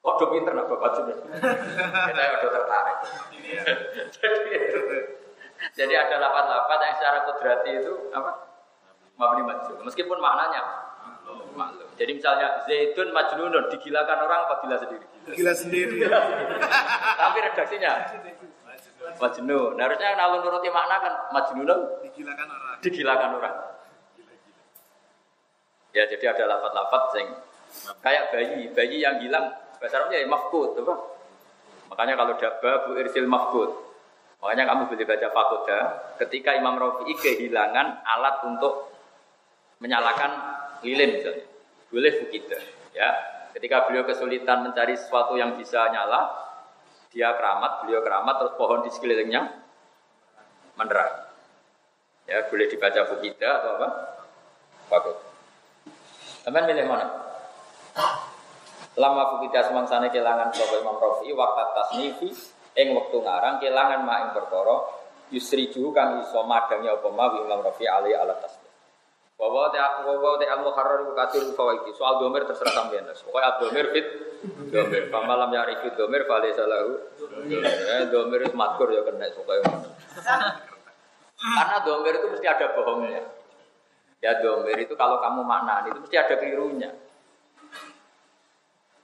[0.00, 1.18] Kok do pinter nak bapak majnun?
[1.28, 2.96] Kita udah tertarik.
[4.16, 4.52] jadi,
[5.76, 8.32] jadi ada lafat-lafat yang secara kudrati itu apa?
[9.20, 9.72] Mabni maju.
[9.84, 10.85] Meskipun maknanya
[11.56, 11.88] maklum.
[11.96, 15.06] Jadi misalnya Zaitun Majnunun digilakan orang apa gila sendiri?
[15.32, 15.96] Gila sendiri.
[17.22, 17.92] Tapi redaksinya
[19.16, 19.78] Majnun.
[19.78, 22.76] Nah, harusnya kalau nuruti makna kan Majnunun digilakan orang.
[22.84, 23.54] Digilakan orang.
[25.96, 27.26] Ya jadi ada lafat-lafat sing
[28.04, 30.94] kayak bayi, bayi yang hilang Bahasa Arabnya ya mafkud, apa?
[31.92, 33.70] Makanya kalau dabba bu irsil mafkud.
[34.40, 35.78] Makanya kamu boleh baca fakoda
[36.24, 38.92] ketika Imam Rafi'i kehilangan alat untuk
[39.80, 40.32] menyalakan
[40.86, 41.46] lilin misalnya.
[41.90, 42.58] Boleh fukida.
[42.94, 43.08] Ya,
[43.58, 46.30] ketika beliau kesulitan mencari sesuatu yang bisa nyala,
[47.10, 49.42] dia keramat, beliau keramat, terus pohon di sekelilingnya
[50.78, 51.26] menerang.
[52.30, 53.88] Ya, boleh dibaca fukida atau apa?
[54.86, 55.16] Fakut.
[56.46, 57.06] Teman milih mana?
[58.96, 62.30] Lama fukida semangsane kelangan sapa Imam Rafi'i waktu tasnifi
[62.76, 64.76] ing wektu ngarang kelangan mak ing perkara
[65.34, 68.55] yusriju kang iso madangi apa ma Imam Rafi'i ali ala tasnif.
[69.36, 71.92] Bahwa te aku bahwa te al muharrar ku katir fawaidi.
[71.92, 73.04] Soal domir terserah sampean.
[73.04, 74.06] Pokoke al domir fit
[74.72, 75.12] domir.
[75.12, 76.92] Pamalam ya rifit domir fale salahu.
[77.52, 79.60] Eh domir itu matkur ya kena pokoke.
[81.36, 83.22] Karena domir itu mesti ada bohongnya.
[84.24, 86.90] Ya domir itu kalau kamu maknani itu mesti ada kelirunya.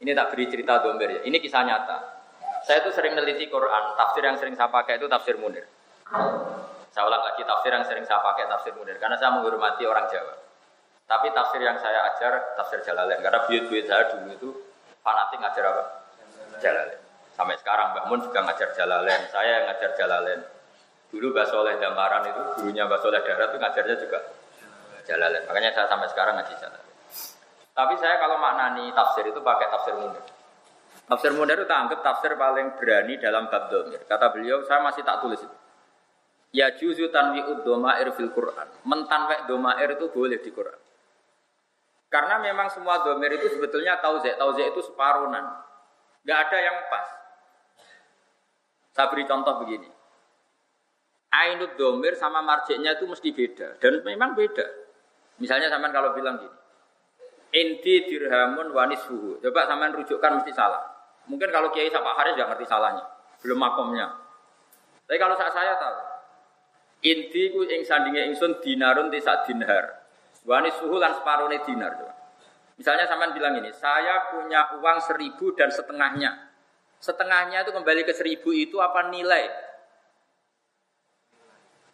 [0.01, 1.20] Ini tak beri cerita domir ya.
[1.28, 1.99] Ini kisah nyata.
[2.64, 3.95] Saya itu sering meneliti Quran.
[3.99, 5.66] Tafsir yang sering saya pakai itu tafsir Munir.
[6.93, 10.36] Saya ulang lagi tafsir yang sering saya pakai tafsir Munir karena saya menghormati orang Jawa.
[11.09, 14.49] Tapi tafsir yang saya ajar tafsir Jalalain karena buyut-buyut saya dulu itu
[15.01, 15.84] fanatik ngajar apa?
[16.61, 17.01] Jalalain.
[17.32, 20.40] Sampai sekarang Mbak Mun juga ngajar Jalalain, saya yang ngajar Jalalain.
[21.09, 24.18] Dulu Mbak Soleh Damaran itu gurunya Mbak Soleh Darat itu ngajarnya juga
[25.09, 25.45] Jalalain.
[25.49, 26.93] Makanya saya sampai sekarang ngaji Jalalain.
[27.72, 30.24] Tapi saya kalau maknani tafsir itu pakai tafsir Munir.
[31.09, 34.05] Tafsir Munir itu anggap tafsir paling berani dalam bab domir.
[34.05, 35.57] Kata beliau, saya masih tak tulis itu.
[36.53, 38.69] Ya juzu tanwi'ud domair fil Quran.
[38.85, 40.77] Mentanwek domair itu boleh di Quran.
[42.13, 44.37] Karena memang semua domir itu sebetulnya tauzek.
[44.37, 45.65] Tauzek itu separunan.
[46.29, 47.09] Gak ada yang pas.
[48.93, 49.89] Saya beri contoh begini.
[51.33, 53.81] Ainud domir sama marjeknya itu mesti beda.
[53.81, 54.69] Dan memang beda.
[55.41, 56.53] Misalnya sampean kalau bilang gini.
[57.57, 59.41] Inti dirhamun wanis suhu.
[59.41, 60.85] Coba sampean rujukkan mesti salah.
[61.33, 63.09] Mungkin kalau Kiai Sapa Haris gak ngerti salahnya.
[63.41, 64.21] Belum makomnya.
[65.09, 66.12] Tapi kalau saya, saya tahu.
[67.03, 70.07] Inti ku ing sandinge ingsun dinarun tisa dinar.
[70.47, 71.99] Wani suhu lan separone dinar.
[71.99, 72.15] Coba.
[72.79, 76.51] Misalnya sampean bilang ini, saya punya uang seribu dan setengahnya.
[77.03, 79.51] Setengahnya itu kembali ke seribu itu apa nilai?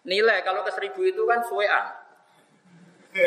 [0.09, 1.85] Nilai kalau ke seribu itu kan suwean.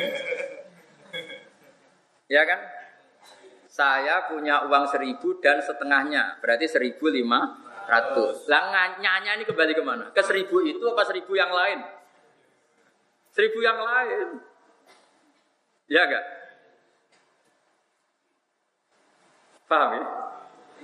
[2.34, 2.60] ya kan?
[3.70, 8.46] Saya punya uang seribu dan setengahnya, berarti seribu lima ratus.
[8.50, 10.10] Lah nyanya ini kembali ke mana?
[10.14, 11.80] Ke seribu itu apa seribu yang lain?
[13.32, 14.28] Seribu yang lain.
[15.88, 16.26] Ya enggak?
[19.72, 20.04] Paham ya?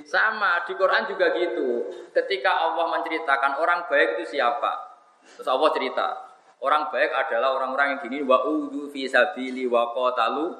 [0.07, 1.91] Sama di Quran juga gitu.
[2.15, 4.87] Ketika Allah menceritakan orang baik itu siapa?
[5.35, 6.07] Terus Allah cerita,
[6.63, 10.55] orang baik adalah orang-orang yang gini wa udhu fi sabili wa qatalu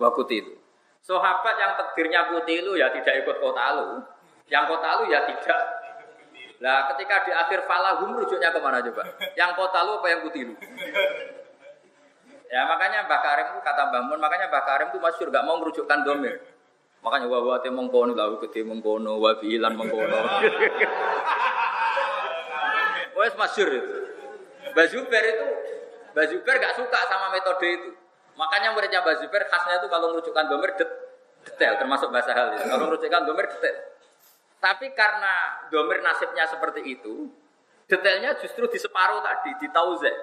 [0.00, 0.58] wa kutilu.
[1.00, 4.02] Sahabat yang takdirnya kutilu ya tidak ikut kotalu.
[4.50, 5.60] Yang kotalu ya tidak
[6.60, 9.08] Nah, ketika di akhir falahum rujuknya ke mana coba?
[9.32, 10.52] Yang kota lu apa yang kutilu?
[12.52, 15.56] Ya makanya Mbak Karim itu kata Mbak Mun, makanya Mbak Karim itu masyur gak mau
[15.56, 16.36] merujukkan domir.
[17.00, 20.18] Makanya wa wa te mengkono lahu gede mengkono wa bilan mengkono.
[23.16, 23.96] Wes masyur itu.
[24.92, 25.46] Zubair itu
[26.12, 27.90] Zubair gak suka sama metode itu.
[28.36, 32.68] Makanya muridnya Zubair khasnya itu kalau merujukkan domir detail termasuk bahasa hal itu.
[32.68, 33.89] Kalau merujukkan domir detail.
[34.60, 37.32] Tapi karena domir nasibnya seperti itu,
[37.88, 40.16] detailnya justru di separuh tadi, di tauzek.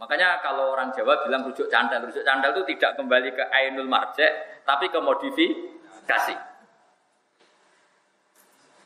[0.00, 4.64] Makanya kalau orang Jawa bilang rujuk candal, rujuk candal itu tidak kembali ke ainul marjek,
[4.66, 6.36] tapi ke modifikasi.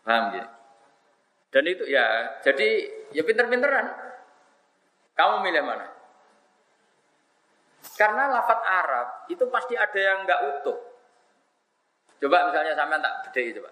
[0.05, 0.44] Paham ya?
[1.49, 2.68] Dan itu ya, jadi
[3.16, 3.86] ya pinter-pinteran.
[5.16, 5.88] Kamu milih mana?
[7.97, 10.78] Karena lafat Arab itu pasti ada yang nggak utuh.
[12.17, 13.71] Coba misalnya sampean tak bedai coba.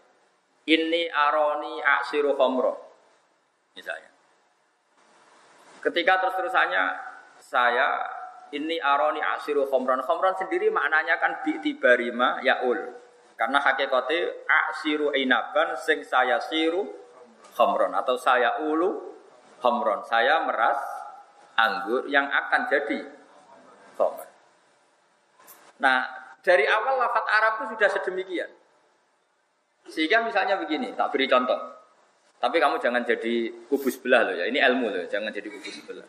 [0.65, 2.73] Ini aroni aksiru khomro.
[3.77, 4.11] Misalnya.
[5.81, 6.85] Ketika terus-terusannya
[7.41, 7.89] saya
[8.57, 10.01] ini aroni aksiru khomron.
[10.05, 12.81] Khomron sendiri maknanya kan bi'tibarima yaul.
[13.35, 16.89] Karena hakikatnya aksiru inaban sing saya siru
[17.57, 17.93] khomron.
[17.93, 19.17] Atau saya ulu
[19.61, 20.05] khomron.
[20.09, 20.81] Saya meras
[21.57, 23.01] anggur yang akan jadi
[23.97, 24.31] khomron.
[25.83, 28.51] Nah, dari awal lafat Arab itu sudah sedemikian.
[29.89, 31.57] Sehingga misalnya begini, tak beri contoh.
[32.37, 34.45] Tapi kamu jangan jadi kubu sebelah loh ya.
[34.45, 36.05] Ini ilmu loh, jangan jadi kubu sebelah.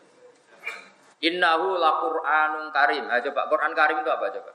[1.24, 3.08] Innahu la Qur'anun karim.
[3.08, 4.52] Nah, coba Quran karim itu apa coba?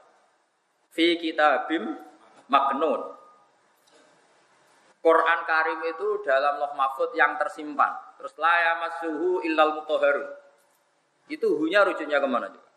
[0.94, 1.98] Fi kitabim
[2.46, 3.02] maknun.
[5.02, 7.98] Quran karim itu dalam loh mahfud yang tersimpan.
[8.22, 10.30] Terus la yamassuhu illal mutahharun.
[11.26, 12.70] Itu hunya rujuknya ke mana coba?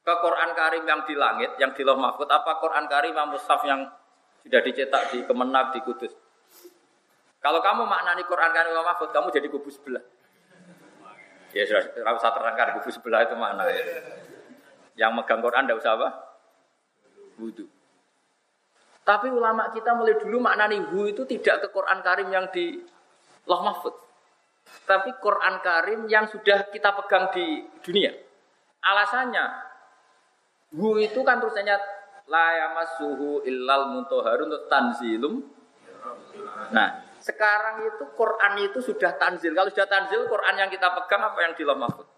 [0.00, 3.60] Ke Quran Karim yang di langit, yang di Loh Mahfud, apa Quran Karim yang mushaf
[3.68, 3.84] yang
[4.40, 6.12] sudah dicetak di Kemenang di Kudus?
[7.40, 10.04] Kalau kamu maknani Quran Karim Loh Mahfud, kamu jadi kubu sebelah.
[11.50, 13.84] Ya sudah, tidak usah terangkan kubu sebelah itu mana ya.
[14.96, 16.08] Yang megang Quran tidak usah apa?
[17.40, 17.64] Wudhu.
[19.00, 22.76] Tapi ulama kita mulai dulu maknani hu itu tidak ke Quran Karim yang di
[23.48, 23.94] Loh Mahfud.
[24.84, 28.12] Tapi Quran Karim yang sudah kita pegang di dunia.
[28.80, 29.69] Alasannya,
[30.74, 31.76] hu itu kan tulisannya
[32.30, 35.42] la suhu illal muntoharun tanzilum.
[36.70, 36.88] Nah,
[37.20, 39.52] sekarang itu Quran itu sudah tanzil.
[39.52, 42.08] Kalau sudah tanzil, Quran yang kita pegang apa yang di Mahfud?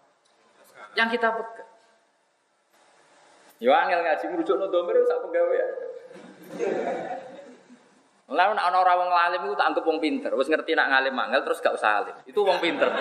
[0.95, 1.69] Yang kita pegang.
[3.63, 5.67] Ya angel ngaji merujuk no domir sak ya.
[8.27, 10.31] Lalu nak ana ora wong alim iku tak anggap wong pinter.
[10.35, 12.15] Wis ngerti nak ngalim angel terus gak usah alim.
[12.27, 12.91] Itu wong pinter.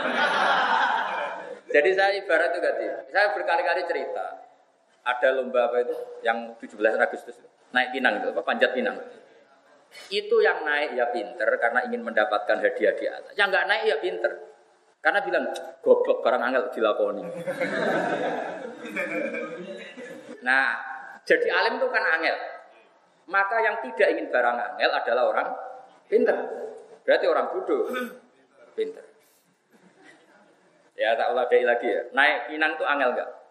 [1.74, 2.84] Jadi saya ibarat itu ganti.
[3.10, 4.51] Saya berkali-kali cerita.
[5.02, 7.36] Ada lomba apa itu yang 17 Agustus
[7.72, 8.96] naik pinang itu apa panjat pinang.
[10.08, 13.32] Itu yang naik ya pinter karena ingin mendapatkan hadiah di atas.
[13.36, 14.32] Yang nggak naik ya pinter.
[15.02, 15.50] Karena bilang
[15.82, 17.26] goblok barang angel dilakoni.
[20.46, 20.78] nah,
[21.26, 22.36] jadi alim itu kan angel.
[23.26, 25.48] Maka yang tidak ingin barang angel adalah orang
[26.06, 26.36] pinter.
[27.02, 27.90] Berarti orang bodoh.
[28.78, 29.04] Pinter.
[30.94, 32.02] Ya tak ulah lagi ya.
[32.14, 33.41] Naik pinang itu angel enggak?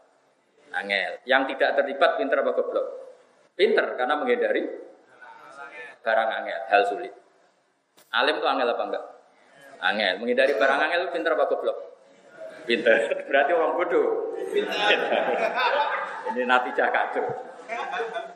[0.72, 1.12] Angel.
[1.28, 2.88] Yang tidak terlibat pinter apa goblok?
[3.56, 4.64] Pinter karena menghindari
[6.02, 7.14] barang angel, hal sulit.
[8.16, 9.06] Alim itu angel apa enggak?
[9.84, 10.14] Angel.
[10.24, 11.78] Menghindari barang angel itu pinter apa goblok?
[12.66, 12.98] Pinter.
[13.30, 14.08] Berarti orang bodoh.
[14.50, 15.00] Pinter.
[16.32, 17.28] Ini natijah kacau.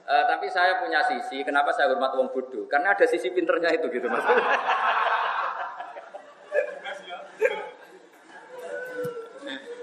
[0.05, 2.67] Uh, tapi saya punya sisi, kenapa saya hormat wong bodoh?
[2.71, 4.23] Karena ada sisi pinternya itu gitu mas.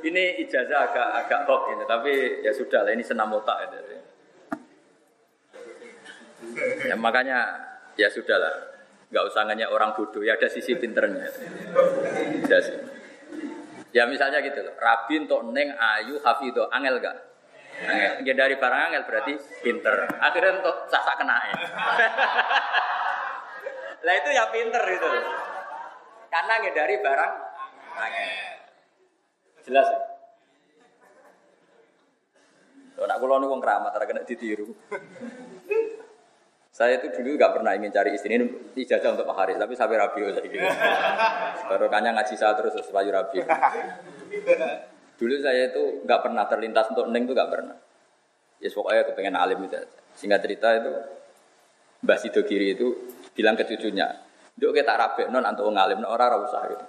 [0.03, 3.77] ini ijazah agak agak hoax ini, tapi ya sudah lah ini senam otak itu.
[6.91, 7.39] Ya, makanya
[7.95, 8.55] ya sudah lah,
[9.09, 11.27] nggak usah nanya orang bodoh, ya ada sisi pinternya.
[12.51, 12.59] Ya,
[13.95, 17.33] ya misalnya gitu loh, Rabi untuk Neng Ayu Hafido Angel gak?
[17.83, 18.13] Angel.
[18.27, 19.33] Ya dari barang angel berarti
[19.65, 20.07] pinter.
[20.21, 21.55] Akhirnya untuk sasak kena ya.
[24.03, 25.09] lah itu ya pinter itu.
[26.29, 27.33] Karena dari barang
[27.97, 28.52] angel.
[29.63, 30.01] Jelas ya?
[33.03, 34.71] Kalau nak kulo wong keramat, kena ditiru.
[36.73, 38.49] Saya itu dulu nggak pernah ingin cari istri ini
[38.79, 40.57] ijazah untuk Pak Haris, tapi sampai rabi saya gitu.
[41.69, 43.45] Baru kanya ngaji saya terus supaya rabi.
[45.21, 47.77] Dulu saya itu nggak pernah terlintas untuk neng itu nggak pernah.
[48.63, 49.99] Ya yes, pokoknya kepengen alim itu aja.
[50.17, 50.93] Singkat cerita itu
[52.07, 52.89] Mbah Sido Kiri itu
[53.35, 54.09] bilang ke cucunya,
[54.55, 56.87] Duk kita rabe non antuk ngalim, orang ora usah gitu.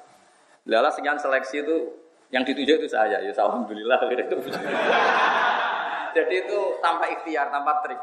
[0.70, 2.03] Lala sekian seleksi itu
[2.34, 4.42] yang dituju itu saya, ya alhamdulillah gitu.
[6.18, 8.02] Jadi itu tanpa ikhtiar, tanpa trik.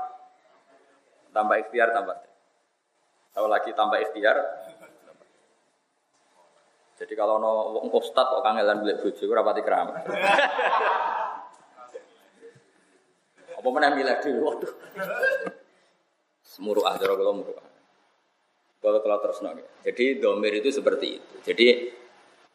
[1.35, 2.15] Tambah ikhtiar, tambah
[3.35, 4.39] Kalau lagi tambah ikhtiar.
[7.01, 10.05] Jadi kalau no wong ustad kok kangelan beli bojo ora pati keramat.
[13.57, 14.73] Apa meneh milih dhewe waduh.
[16.45, 17.57] Semuruh ahdara kula muruh.
[18.81, 19.65] Kalau telah terus nongol.
[19.81, 21.35] Jadi domir itu seperti itu.
[21.45, 21.67] Jadi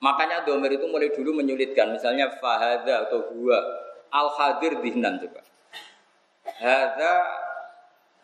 [0.06, 1.90] makanya domir itu mulai dulu menyulitkan.
[1.90, 3.58] Misalnya fahada atau gua
[4.14, 5.42] al hadir dihnan coba.
[6.46, 7.14] Hada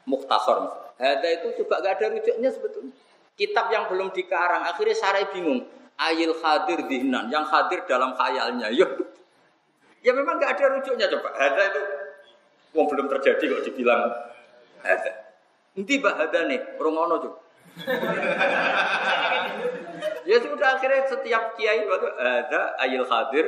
[0.05, 0.69] Muktasor
[1.01, 2.93] Hada itu juga gak ada rujuknya sebetulnya.
[3.33, 5.65] Kitab yang belum dikarang, akhirnya Sarai bingung.
[5.97, 8.69] Ayil hadir dihnan, yang hadir dalam khayalnya.
[8.69, 8.85] Ya,
[10.05, 11.33] ya memang gak ada rujuknya coba.
[11.33, 11.81] Hada itu,
[12.77, 14.13] wong belum terjadi kok dibilang
[14.85, 15.11] hada.
[15.73, 17.39] Nanti bah hada nih, rongono coba.
[20.27, 23.45] Ya sudah akhirnya setiap kiai waktu ada ayil hadir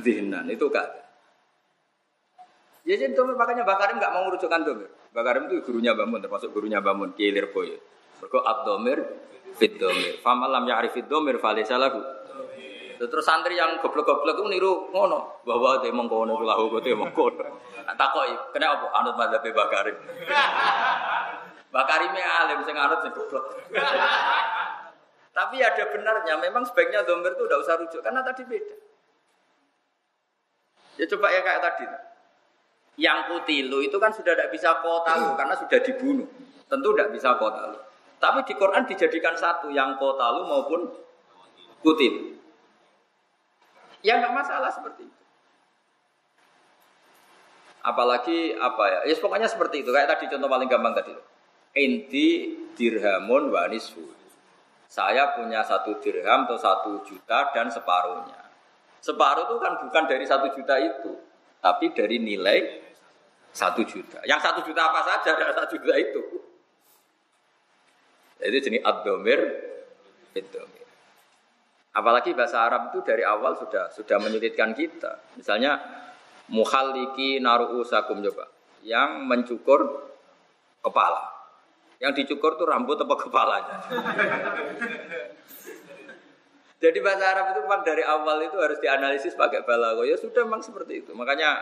[0.00, 1.00] dihnan itu gak
[2.88, 4.88] Ya jadi domir makanya Bakarim nggak mau merujukkan domir.
[5.12, 7.76] Bakarim itu gurunya Bamun termasuk gurunya Bamun Kiai Lirboyo.
[8.18, 8.98] Mergo ad-domir
[9.60, 10.18] fit domir.
[10.24, 12.00] Famalam ya'rif fit domir falaysa lahu.
[13.00, 17.48] Terus santri yang goblok-goblok itu niru ngono bahwa dia mengkono itu lahu dia mengkono.
[17.96, 18.86] Takoi, kena apa?
[18.96, 19.96] Anut madzhab Bakarim.
[21.74, 23.44] Bakarimnya alim sing anut sing goblok.
[25.30, 28.76] Tapi ada benarnya, memang sebaiknya domir itu udah usah rujuk karena tadi beda.
[30.98, 31.84] Ya coba ya kayak tadi.
[33.00, 36.28] Yang kutilu itu kan sudah tidak bisa kotalu karena sudah dibunuh.
[36.66, 37.78] Tentu tidak bisa kotalu.
[38.20, 40.92] Tapi di Quran dijadikan satu yang kotalu maupun
[41.80, 42.36] kutil.
[44.04, 45.20] Ya nggak masalah seperti itu.
[47.80, 49.00] Apalagi apa ya?
[49.08, 49.88] Ya pokoknya seperti itu.
[49.88, 51.16] Kayak tadi contoh paling gampang tadi.
[51.80, 52.28] Inti
[52.76, 54.19] dirhamun wanisfu.
[54.90, 58.42] Saya punya satu dirham atau satu juta dan separuhnya.
[58.98, 61.14] Separuh itu kan bukan dari satu juta itu,
[61.62, 62.82] tapi dari nilai
[63.54, 64.18] satu juta.
[64.26, 66.22] Yang satu juta apa saja dari satu juta itu.
[68.42, 69.40] Jadi jenis abdomir,
[70.34, 70.86] domir.
[71.94, 75.22] Apalagi bahasa Arab itu dari awal sudah sudah menyulitkan kita.
[75.38, 75.78] Misalnya
[76.50, 78.50] muhaliki naru'usakum coba.
[78.82, 79.80] Yang mencukur
[80.82, 81.39] kepala.
[82.00, 83.76] Yang dicukur tuh rambut apa kepalanya.
[86.80, 90.00] Jadi bahasa Arab itu memang dari awal itu harus dianalisis pakai balago.
[90.08, 91.12] Ya sudah memang seperti itu.
[91.12, 91.60] Makanya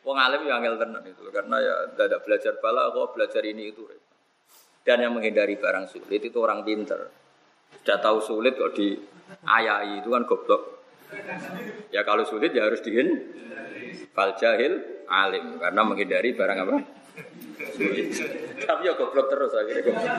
[0.00, 3.84] wong alim yang angel tenan itu karena ya tidak belajar balago, belajar ini itu.
[4.80, 7.12] Dan yang menghindari barang sulit itu orang pinter.
[7.84, 8.96] Sudah tahu sulit kok di
[9.44, 10.80] ayai itu kan goblok.
[11.92, 13.36] Ya kalau sulit ya harus dihin.
[14.16, 17.03] Fal jahil alim karena menghindari barang apa?
[18.64, 20.14] Tapi ya goblok terus akhirnya goblok.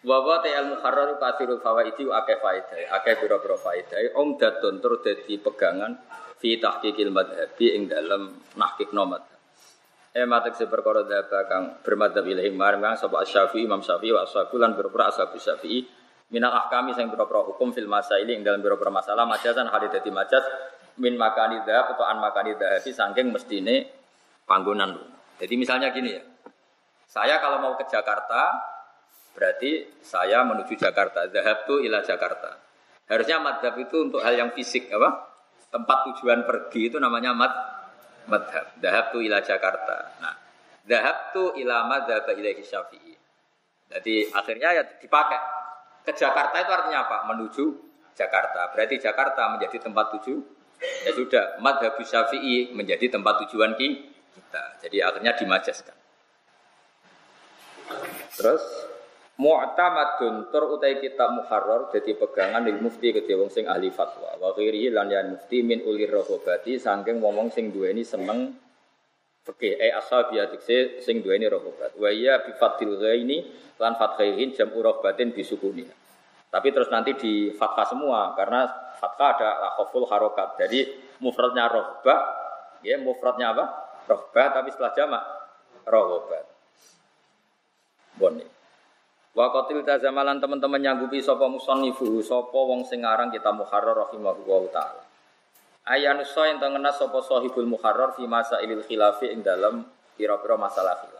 [0.00, 4.16] Wa ta'al muharrar kathirul fawaidi wa akeh faedah, akeh pira-pira faedah.
[4.16, 5.92] Om datun terus dadi pegangan
[6.40, 9.20] fi tahqiqil madhabi ing dalem nahqiq nomad.
[10.10, 14.58] Eh matek se perkara dhaba kang bermadhab ilahi marang sapa Syafi'i Imam Syafi'i wa ashabu
[14.58, 15.86] lan pira-pira ashabu Syafi'i
[16.34, 20.42] minal ahkami sing pira-pira hukum fil masaili ing dalem pira-pira masalah majasan hal dadi majas
[21.00, 23.88] min makani dhab atau an makani dhahabi saking mestine
[24.44, 25.00] panggonan.
[25.40, 26.22] Jadi misalnya gini ya.
[27.10, 28.70] Saya kalau mau ke Jakarta,
[29.34, 31.30] Berarti saya menuju Jakarta.
[31.30, 32.58] Zahab tu ila Jakarta.
[33.08, 35.32] Harusnya madhab itu untuk hal yang fisik apa?
[35.70, 37.52] Tempat tujuan pergi itu namanya mad
[38.26, 38.74] madhab.
[38.78, 40.18] Zahab tu ila Jakarta.
[40.18, 40.34] Nah,
[40.86, 43.14] zahab tu ila madhab ilaihi syafi'i.
[43.90, 45.40] Jadi akhirnya ya dipakai.
[46.00, 47.28] Ke Jakarta itu artinya apa?
[47.30, 47.64] Menuju
[48.14, 48.70] Jakarta.
[48.74, 50.59] Berarti Jakarta menjadi tempat tuju.
[50.80, 54.64] Ya sudah, madhab syafi'i menjadi tempat tujuan kita.
[54.80, 55.96] Jadi akhirnya dimajaskan.
[58.36, 58.64] Terus
[59.40, 64.36] Mu'tamadun tur utai kitab muharrar jadi pegangan lil mufti kedhe wong sing ahli fatwa.
[64.36, 68.52] Wa ghairihi lan mufti min ulir rohobati saking wong sing duweni seneng
[69.48, 71.96] fikih eh ashabi atikse sing duweni rohobat.
[71.96, 73.48] Wa iya bi fatil ghaini
[73.80, 75.88] lan fathaihin jam rohbatin bisukuni.
[76.52, 78.68] Tapi terus nanti di fathah semua karena
[79.00, 79.48] fathah ada
[79.80, 80.60] khaful harokat.
[80.60, 80.84] Jadi
[81.24, 82.16] mufradnya rohba,
[82.84, 83.64] ya mufradnya apa?
[84.04, 85.22] Rohba tapi setelah jamak
[85.88, 86.44] rohobat.
[88.20, 88.44] Boni.
[89.30, 95.06] Wa qatil tazamalan teman-teman nyanggupi sapa musannifu sapa wong sing aran kita muharrar rahimahullahu taala.
[95.86, 99.86] Ayanusa yang tengena sapa sahibul muharrar fi masa ilil khilafi ing dalam
[100.18, 101.19] pira-pira masalah khilaf.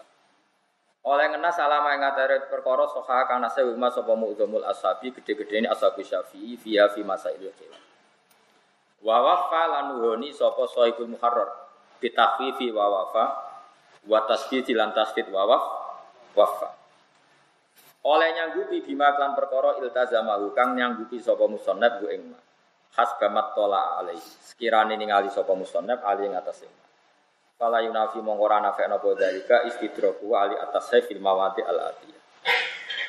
[1.00, 5.68] Oleh ngena salama ing atare perkara soha kana sewu mas sapa mu'dzamul ashabi gede-gede ini
[5.68, 7.80] ashabi syafi'i via fi masa ilil khilaf.
[9.00, 11.48] Wa wafa lan nuhoni sapa sahibul muharrar
[12.04, 13.24] bitakfifi wa wafa
[14.04, 15.48] wa tasdid lan tasdid wa
[16.36, 16.68] wafa.
[18.04, 22.28] Oleh nyanggupi bima klan perkara iltazamahu kang nyanggupi sapa musannaf ku ing
[22.92, 26.72] hasbamat tola alai sekirane ningali ali ing atas ing
[27.60, 28.88] Fala yunafi mongko ora apa
[29.20, 32.20] dalika istidroku ali atas fil mawadi al atiyah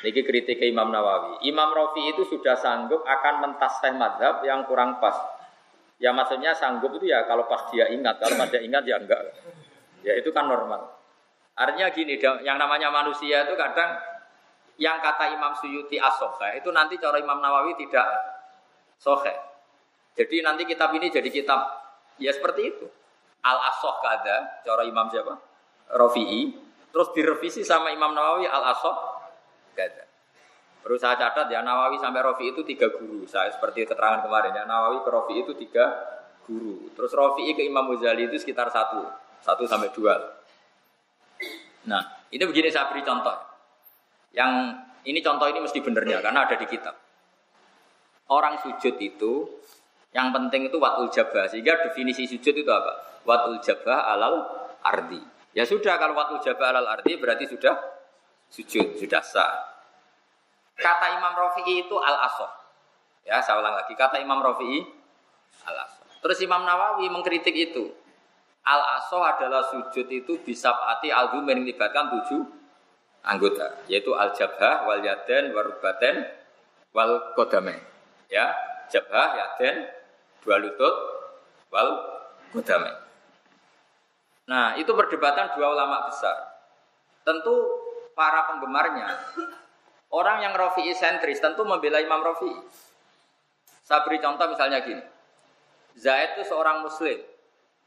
[0.02, 1.46] Niki kritik Imam Nawawi.
[1.46, 5.14] Imam Rafi itu sudah sanggup akan mentasih madhab yang kurang pas.
[6.02, 9.22] Ya maksudnya sanggup itu ya kalau pas dia ingat, kalau pas dia ingat ya enggak.
[10.02, 10.90] Ya itu kan normal.
[11.54, 13.94] Artinya gini, yang namanya manusia itu kadang
[14.74, 18.02] yang kata Imam Suyuti asohe itu nanti cara Imam Nawawi tidak
[18.98, 19.30] sohe.
[20.18, 21.62] Jadi nanti kitab ini jadi kitab
[22.18, 22.90] ya seperti itu.
[23.42, 25.34] Al asoh kada cara Imam siapa?
[25.98, 26.54] Rofi'i.
[26.92, 28.94] Terus direvisi sama Imam Nawawi al asoh
[29.74, 30.12] kada.
[30.82, 33.22] Perlu saya catat ya Nawawi sampai Rofi itu tiga guru.
[33.22, 35.94] Saya seperti keterangan kemarin ya Nawawi ke Rofi itu tiga
[36.42, 36.90] guru.
[36.98, 39.06] Terus Rofi ke Imam Ghazali itu sekitar satu,
[39.46, 40.18] satu sampai dua.
[41.86, 43.34] Nah ini begini saya beri contoh.
[44.34, 46.98] Yang ini contoh ini mesti benernya karena ada di kitab.
[48.26, 49.62] Orang sujud itu
[50.10, 51.46] yang penting itu watul jabah.
[51.46, 53.11] Sehingga definisi sujud itu apa?
[53.22, 54.36] Watul jabah alal
[54.82, 55.20] ardi.
[55.52, 57.76] Ya sudah kalau watul jabah alal ardi berarti sudah
[58.50, 59.52] sujud, sudah sah.
[60.76, 62.50] Kata Imam Rafi'i itu al asoh.
[63.22, 63.94] Ya, saya ulang lagi.
[63.94, 64.82] Kata Imam Rafi'i
[65.68, 66.06] al asoh.
[66.22, 67.92] Terus Imam Nawawi mengkritik itu.
[68.62, 72.62] Al asoh adalah sujud itu bisa pati al melibatkan tujuh
[73.22, 76.26] anggota yaitu al jabhah wal yaden warubaten
[76.90, 77.78] wal kodame
[78.26, 78.50] ya
[78.90, 79.86] jabhah yaden
[80.42, 80.94] dua lutut
[81.70, 81.90] wal
[82.50, 82.90] kodame
[84.46, 86.34] nah itu perdebatan dua ulama besar.
[87.22, 87.54] Tentu
[88.18, 89.08] para penggemarnya
[90.10, 92.58] orang yang rofi'i sentris tentu membela Imam Rofi'i
[93.82, 95.02] saya beri contoh misalnya gini.
[95.98, 97.18] Zaid itu seorang muslim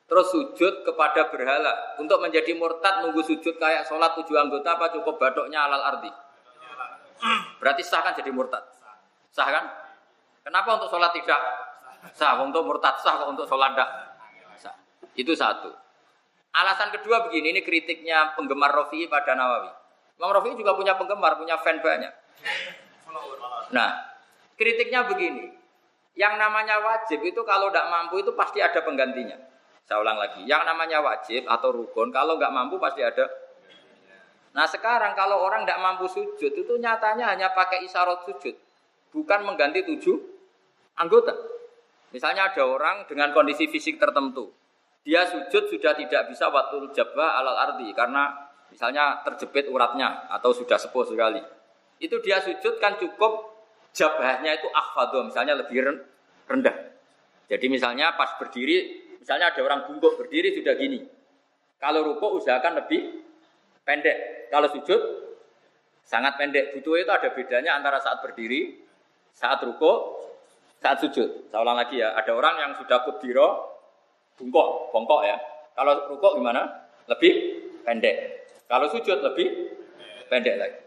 [0.06, 1.97] terus sujud kepada berhala.
[1.97, 6.12] Untuk menjadi murtad nunggu sujud kayak sholat tujuh anggota apa cukup badoknya alal arti
[7.64, 8.62] berarti sah kan jadi murtad?
[9.32, 9.66] Sah kan?
[10.45, 11.41] Kenapa untuk sholat tidak?
[12.14, 12.38] Sah.
[12.43, 13.89] Untuk murtad sah untuk sholat tidak
[15.16, 15.72] Itu satu.
[16.56, 19.72] Alasan kedua begini, ini kritiknya penggemar Rofi pada Nawawi.
[20.16, 22.14] Imam Rofi juga punya penggemar, punya fan banyak.
[23.76, 23.89] Nah,
[24.56, 25.51] kritiknya begini.
[26.16, 29.36] Yang namanya wajib itu kalau tidak mampu itu pasti ada penggantinya.
[29.84, 30.47] Saya ulang lagi.
[30.47, 33.28] Yang namanya wajib atau rukun kalau nggak mampu pasti ada.
[34.56, 38.56] Nah sekarang kalau orang tidak mampu sujud itu nyatanya hanya pakai isyarat sujud.
[39.12, 40.16] Bukan mengganti tujuh
[40.95, 41.36] anggota.
[42.16, 44.56] Misalnya ada orang dengan kondisi fisik tertentu.
[45.06, 50.82] Dia sujud sudah tidak bisa waktu jabah alal ardi karena misalnya terjepit uratnya atau sudah
[50.82, 51.39] sepuh sekali.
[52.01, 53.53] Itu dia sujud kan cukup
[53.93, 55.86] jabahnya itu akhfadho, misalnya lebih
[56.49, 56.76] rendah.
[57.45, 61.06] Jadi misalnya pas berdiri, misalnya ada orang bungkuk berdiri sudah gini.
[61.78, 63.22] Kalau ruko usahakan lebih
[63.86, 64.49] pendek.
[64.49, 65.01] Kalau sujud
[66.01, 66.74] sangat pendek.
[66.74, 68.82] Butuh itu ada bedanya antara saat berdiri,
[69.32, 70.18] saat ruko,
[70.82, 71.53] saat sujud.
[71.53, 73.74] Saya ulang lagi ya, ada orang yang sudah kudiro,
[74.39, 75.38] bungkuk, bongkok ya.
[75.75, 76.88] Kalau ruko gimana?
[77.11, 77.33] Lebih
[77.83, 78.47] pendek.
[78.65, 79.75] Kalau sujud lebih
[80.31, 80.79] pendek lagi.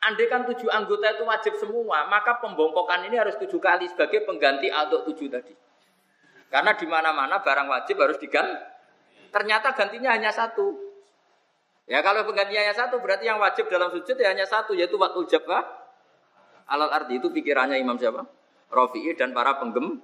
[0.00, 4.72] Andai kan tujuh anggota itu wajib semua, maka pembongkokan ini harus tujuh kali sebagai pengganti
[4.72, 5.52] untuk tujuh tadi.
[6.48, 8.56] Karena di mana-mana barang wajib harus diganti.
[9.28, 10.72] Ternyata gantinya hanya satu.
[11.84, 15.20] Ya kalau penggantinya hanya satu, berarti yang wajib dalam sujud ya hanya satu, yaitu waktu
[15.30, 15.62] jabah.
[16.70, 18.24] Alat arti itu pikirannya Imam siapa?
[18.70, 20.00] Rafi'i dan para penggem.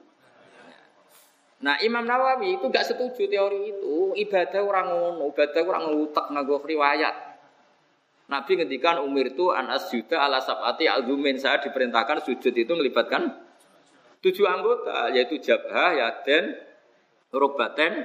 [1.66, 4.14] Nah Imam Nawawi itu gak setuju teori itu.
[4.14, 7.34] Ibadah orang ngono, ibadah orang ngutak nganggo riwayat.
[8.30, 13.34] Nabi ngendikan umir itu an asjuda ala sabati azumin saya diperintahkan sujud itu melibatkan
[14.18, 16.54] tujuh anggota yaitu jabah, yaden,
[17.34, 18.02] rubaten,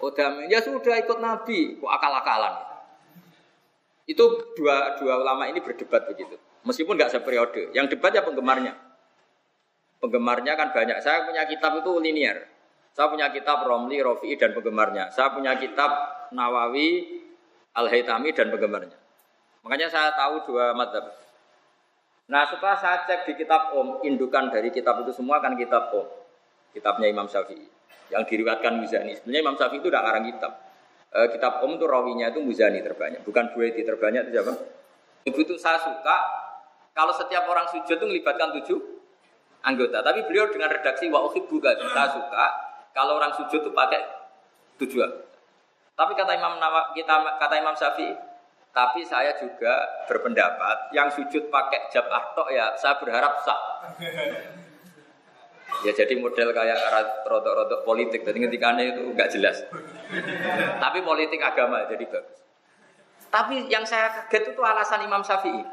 [0.00, 0.48] odam.
[0.52, 2.54] Ya sudah ikut Nabi, kok akal-akalan.
[4.04, 6.36] Itu dua dua ulama ini berdebat begitu.
[6.68, 7.72] Meskipun nggak seperiode.
[7.72, 8.76] Yang debat ya penggemarnya.
[10.00, 11.00] Penggemarnya kan banyak.
[11.00, 12.51] Saya punya kitab itu linier.
[12.92, 15.08] Saya punya kitab Romli, Rofi'i dan penggemarnya.
[15.08, 15.90] Saya punya kitab
[16.36, 17.20] Nawawi,
[17.72, 18.96] Al-Haytami dan penggemarnya.
[19.64, 21.08] Makanya saya tahu dua madhab.
[22.28, 26.06] Nah setelah saya cek di kitab Om, indukan dari kitab itu semua kan kitab Om.
[26.76, 27.64] Kitabnya Imam Syafi'i.
[28.12, 29.16] Yang diriwatkan Muzani.
[29.16, 30.52] Sebenarnya Imam Syafi'i itu tidak ngarang kitab.
[31.12, 33.24] E, kitab Om itu rawinya itu Muzani terbanyak.
[33.24, 34.52] Bukan Buaiti terbanyak itu siapa?
[35.22, 36.16] Ibu itu saya suka
[36.92, 38.78] kalau setiap orang sujud itu melibatkan tujuh
[39.64, 40.04] anggota.
[40.04, 44.00] Tapi beliau dengan redaksi wa uhibbu Saya suka kalau orang sujud itu pakai
[44.80, 45.00] tujuh
[45.92, 46.56] Tapi kata Imam
[46.96, 48.16] kita kata Imam Syafi'i
[48.72, 53.60] tapi saya juga berpendapat yang sujud pakai jab tok ya saya berharap sah.
[55.84, 56.78] Ya jadi model kayak
[57.24, 59.64] rodok-rodok politik, jadi ketika itu nggak jelas.
[60.80, 62.44] Tapi politik agama jadi bagus.
[63.32, 65.64] Tapi yang saya kaget itu alasan Imam Syafi'i.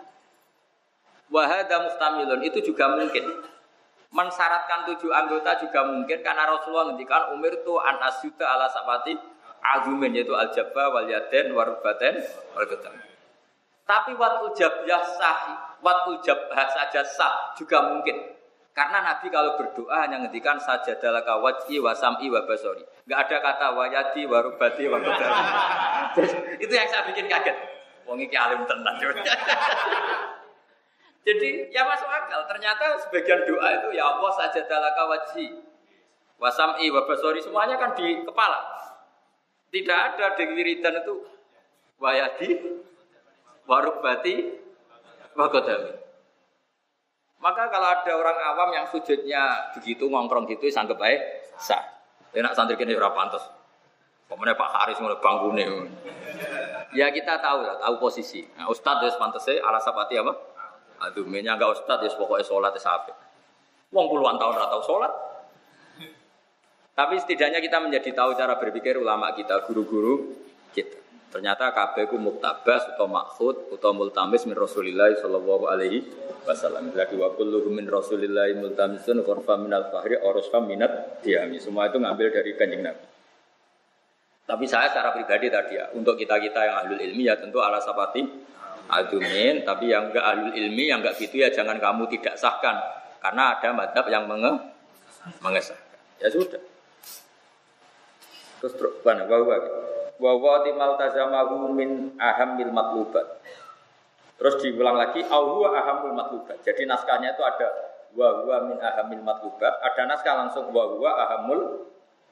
[1.28, 3.44] Wahada mustamilun itu juga mungkin.
[4.10, 9.14] Mensyaratkan tujuh anggota juga mungkin karena Rasulullah ngendikan umir itu an asyuda ala sapati
[9.62, 12.18] azumin yaitu al jabba wal yaden warubaten
[12.58, 12.66] wal.
[13.86, 15.40] Tapi waktu jabah sah,
[15.82, 18.38] waktu jabah saja sah juga mungkin.
[18.74, 22.86] Karena Nabi kalau berdoa hanya ngendikan saja dalam kawajhi wa sam'i wa basori.
[23.06, 24.98] Enggak ada kata wayadi wa rubati wa
[26.64, 27.58] Itu yang saya bikin kaget.
[28.06, 28.96] Wong iki alim tenan.
[31.28, 32.48] Jadi ya masuk akal.
[32.48, 35.48] Ternyata sebagian doa itu ya Allah saja dalam kawajhi
[36.40, 38.60] wa sam'i wa basori semuanya kan di kepala.
[39.70, 41.22] Tidak ada di wiridan itu
[42.02, 42.50] wayadi,
[43.70, 44.36] warubati,
[45.38, 45.94] wagodami.
[47.40, 51.22] Maka kalau ada orang awam yang sujudnya begitu ngongkrong gitu, sanggup baik
[51.56, 51.80] sah.
[52.36, 53.46] Enak santri kini ora pantas.
[54.30, 55.66] Pemenang Pak Haris mulai bangunnya.
[56.94, 58.46] Ya kita tahu tahu posisi.
[58.54, 60.34] Nah, Ustadz ya pantas ala sapati apa?
[61.00, 63.16] Aduh, enggak Ustadz ya pokoknya sholat ya sampai.
[63.90, 65.14] Wong puluhan tahun ora tahu sholat,
[67.00, 70.36] tapi setidaknya kita menjadi tahu cara berpikir ulama kita, guru-guru
[70.76, 71.00] kita.
[71.32, 76.04] Ternyata kabeh ku muktabas atau maksud atau multamis min Rasulillah sallallahu alaihi
[76.44, 76.92] wasallam.
[76.92, 81.62] Lagi wa kulluhum min Rasulillah multamisun ghurfa min al-fahri orusfa minat diami.
[81.64, 83.06] Semua itu ngambil dari Kanjeng Nabi.
[84.50, 88.26] Tapi saya secara pribadi tadi ya, untuk kita-kita yang ahlul ilmi ya tentu ala sapati
[88.90, 92.76] adumin, tapi yang enggak ahlul ilmi yang enggak gitu ya jangan kamu tidak sahkan
[93.22, 94.52] karena ada madhab yang menge
[95.40, 96.00] mengesahkan.
[96.20, 96.62] Ya sudah.
[98.60, 98.74] Terus
[99.08, 99.24] mana?
[99.24, 99.56] Bahwa
[100.20, 103.40] bahwa timal tazamahu min ahamil matlubat.
[104.40, 106.60] Terus diulang lagi ahwa ahamul matlubat.
[106.64, 107.68] Jadi naskahnya itu ada
[108.16, 109.80] wahwa min ahamil matlubat.
[109.84, 111.88] Ada naskah langsung wahwa ahamul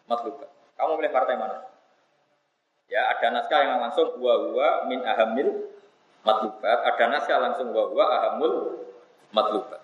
[0.07, 0.47] matlubat.
[0.79, 1.67] Kamu pilih partai mana?
[2.87, 5.66] Ya, ada naskah yang langsung wahwa min ahamil
[6.27, 6.83] matlubat.
[6.83, 8.83] Ada naskah langsung wahwa ahamul
[9.31, 9.79] matlubat.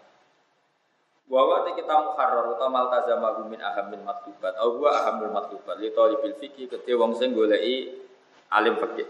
[1.24, 6.68] Bahwa kita muharrar utawa maltazama min ahamil maktubat, au huwa ahamul maktubat li talibil fikih
[6.68, 7.96] kedhe wong sing goleki
[8.52, 9.08] alim fikih.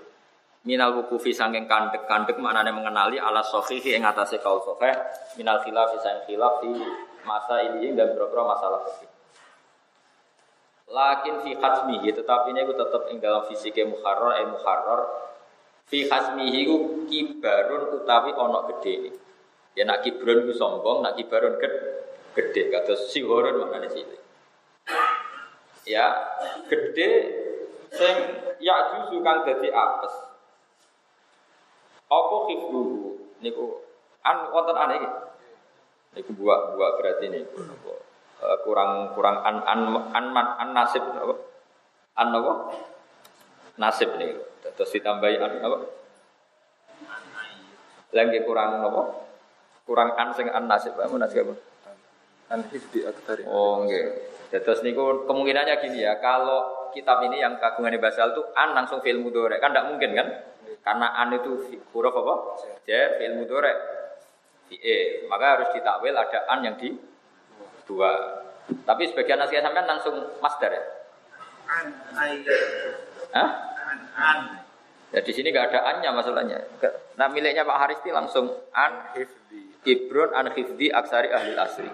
[0.63, 4.95] Minal wukufi sanging kandek-kandek maknane mengenali ala sahihi ing atase kaul sahih
[5.36, 6.71] minal khilaf sing khilaf di
[7.27, 9.11] masa ini dan beberapa masalah fikih.
[10.88, 15.01] Lakin fi khasmihi tetapi ini tetap ing dalam fisiknya muharrar eh muharrar
[15.88, 19.15] fi khasmihi ku kibarun utawi ono gede.
[19.73, 22.03] Ya nak kibrun ku sombong, nak kibarun gede
[22.34, 24.01] gede kata sihorun mana sih
[25.86, 26.09] ya
[26.67, 27.09] gede
[27.93, 28.15] sing
[28.57, 30.13] ya justru kang dadi apes.
[32.09, 33.81] Apa khifru niku
[34.25, 35.09] an wonten aneh iki?
[36.13, 37.57] Niku buak berarti niku
[38.41, 39.79] uh, kurang kurang an an
[40.13, 41.36] an, an, an nasib apa
[42.17, 42.53] an apa
[43.81, 44.38] nasib nih
[44.72, 45.78] terus ditambahi an apa
[48.14, 49.01] lagi kurang apa
[49.84, 51.55] kurang an sing an nasib apa nasib apa
[52.53, 53.43] an hifdi aktari.
[53.49, 54.32] Oh nggih.
[54.53, 59.18] Terus niku kemungkinannya gini ya, kalau kitab ini yang kagungan basal itu an langsung fil
[59.18, 60.28] mudore kan tidak mungkin kan?
[60.86, 62.36] Karena an itu huruf apa?
[62.86, 63.74] J fil mudore.
[64.74, 66.93] E, maka harus ditakwil ada an yang di
[67.89, 68.41] dua.
[68.64, 70.84] Tapi sebagian nasihat sampean langsung master ya.
[71.68, 71.86] An
[73.34, 73.49] Hah?
[74.15, 74.39] An.
[75.13, 76.57] Ya di sini nggak ada annya masalahnya.
[77.19, 79.61] Nah miliknya Pak Haristi langsung an hifdi.
[79.85, 81.91] Ibrun an hifdi aksari ahli asri.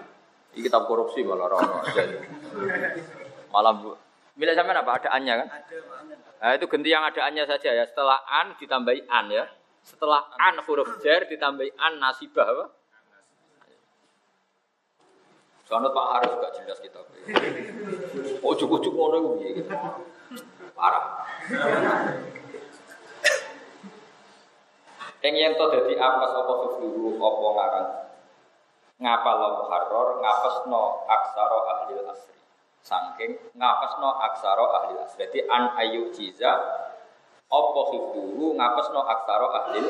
[0.55, 2.03] Ini kitab korupsi malah orang aja.
[3.51, 3.91] Malam bu.
[4.39, 5.03] Milik sampean apa?
[5.03, 5.47] Ada annya kan?
[6.39, 7.83] Nah, itu ganti yang ada annya saja ya.
[7.83, 9.45] Setelah an ditambahi an ya.
[9.83, 12.65] Setelah an huruf jar ditambahi an nasibah apa?
[15.67, 16.99] Soalnya Pak Haris gak jelas kita.
[18.41, 19.69] Oh cukup cukup ngono gitu.
[20.79, 21.05] Parah.
[25.19, 27.89] Yang yang to dadi apa sapa dulu apa ngarang?
[29.03, 32.39] Ngapal muharrar ngapesno aksara ahli asri.
[32.79, 35.27] Saking ngapesno aksara ahli asri.
[35.27, 36.51] Jadi an ayu jiza
[37.51, 39.83] apa hifduhu ngapesno aksara ahli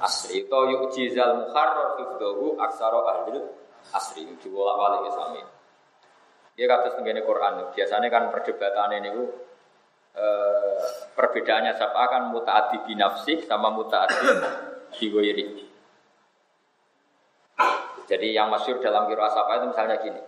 [0.00, 0.48] asri?
[0.48, 3.44] Yuk jizal muharrar hifduhu aksara ahli
[3.92, 4.24] asri.
[4.40, 5.44] Diwolak balik ya sami
[6.54, 7.74] dia kata sebagai Quran.
[7.74, 9.10] Biasanya kan perdebatan ini
[10.14, 10.82] eh,
[11.14, 14.18] perbedaannya siapa kan mutaati binafsih sama mutaati
[14.98, 15.74] biwiri
[18.04, 20.20] jadi yang masyur dalam kiro asapa itu misalnya gini.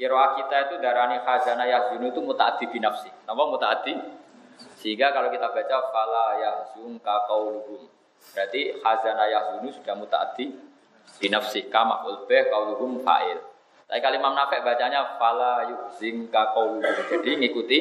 [0.00, 3.12] Kiro kita itu darani khazana yahzunu itu mutaati binafsi.
[3.28, 3.92] Nama mutaati?
[4.80, 7.84] Sehingga kalau kita baca fala yahzun ka qauluhum.
[8.32, 10.56] Berarti khazana yahzunu sudah mutaati
[11.20, 11.68] binafsi.
[11.68, 13.36] Kama ulbeh qauluhum fa'il.
[13.90, 16.86] Tapi kalimat nafek bacanya fala yuhzin ka qauluhum.
[17.10, 17.78] Jadi ngikuti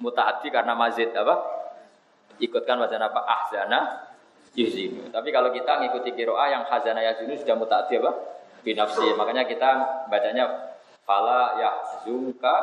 [0.00, 1.38] mutaati karena mazid apa?
[2.40, 3.20] Ikutkan wazan apa?
[3.22, 4.08] Ahzana
[4.56, 5.12] yuhzinu.
[5.12, 8.40] Tapi kalau kita ngikuti kiroah yang khazana yahzunu sudah mutaati apa?
[8.62, 9.16] binafsi.
[9.16, 9.70] Makanya kita
[10.08, 12.54] bacanya fala yahzunka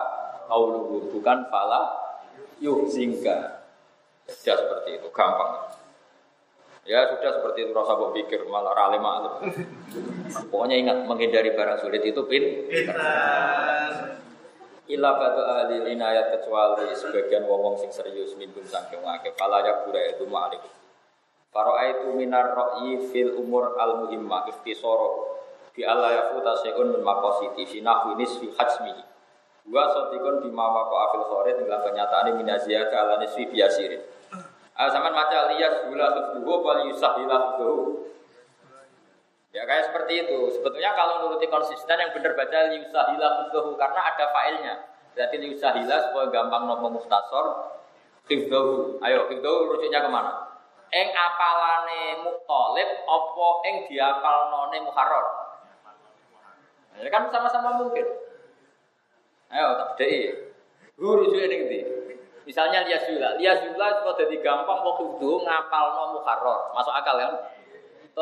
[0.47, 1.93] qauluhu bukan fala
[2.61, 3.65] yuhzinka.
[4.27, 5.71] Sudah seperti itu, gampang.
[6.87, 9.43] Ya sudah seperti itu rasa buat pikir malah rale malu.
[10.51, 12.43] Pokoknya ingat menghindari barang sulit itu pin.
[14.87, 19.99] Ila batu ahli inayat kecuali sebagian wong sing serius minum sangking wake pala ya kura
[20.15, 20.63] itu ma'alik.
[21.51, 25.37] Faro'a itu minar ro'i fil umur al muhimmah iftisoro
[25.77, 28.97] Bi Allah ya futa seun min makositi sinah winis fi hajmi.
[29.69, 34.01] Wa sotikun bima wako afil khorid dalam kenyataan ini minaziyah ke ala nisfi biasirin.
[34.73, 38.09] Al zaman maca liyas gula tubuhu wal yusahilah tubuhu.
[39.55, 40.39] Ya kayak seperti itu.
[40.59, 44.75] Sebetulnya kalau nuruti konsisten yang benar baca liusahilah tubuhu karena ada failnya.
[45.15, 47.45] Berarti liusahilah supaya gampang nopo muhtasor.
[48.27, 48.99] Hifdahu.
[48.99, 50.31] Ayo, hifdahu rujuknya ke mana?
[50.91, 55.25] Eng apalane muktalib, opo eng diapalnone muharrar.
[56.99, 58.03] Ya kan sama-sama mungkin.
[59.47, 60.47] Ayo tak bedai.
[60.97, 61.79] Guru juga ini
[62.47, 67.19] Misalnya lias jula, lias jula supaya jadi gampang mau itu ngapal no muharrar, masuk akal
[67.19, 67.27] kan?
[67.27, 67.56] Atau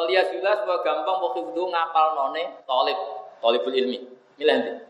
[0.03, 2.99] lias jula supaya gampang mau itu ngapal none tolib,
[3.39, 4.03] tolibul ilmi.
[4.35, 4.83] Milih nanti.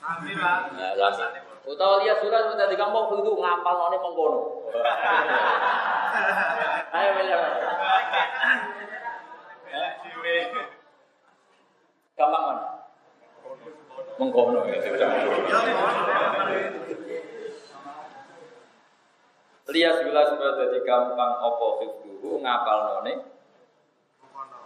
[0.00, 0.72] Sami lah.
[0.72, 1.44] Nah, sami.
[1.68, 4.40] Lias jula supaya jadi gampang mau itu ngapal none mengkono.
[6.96, 7.36] Ayo milih.
[12.16, 12.80] Gampang mana?
[14.20, 14.60] mengkono.
[19.70, 23.39] Lihat bila sudah jadi gampang opo dulu ngapal none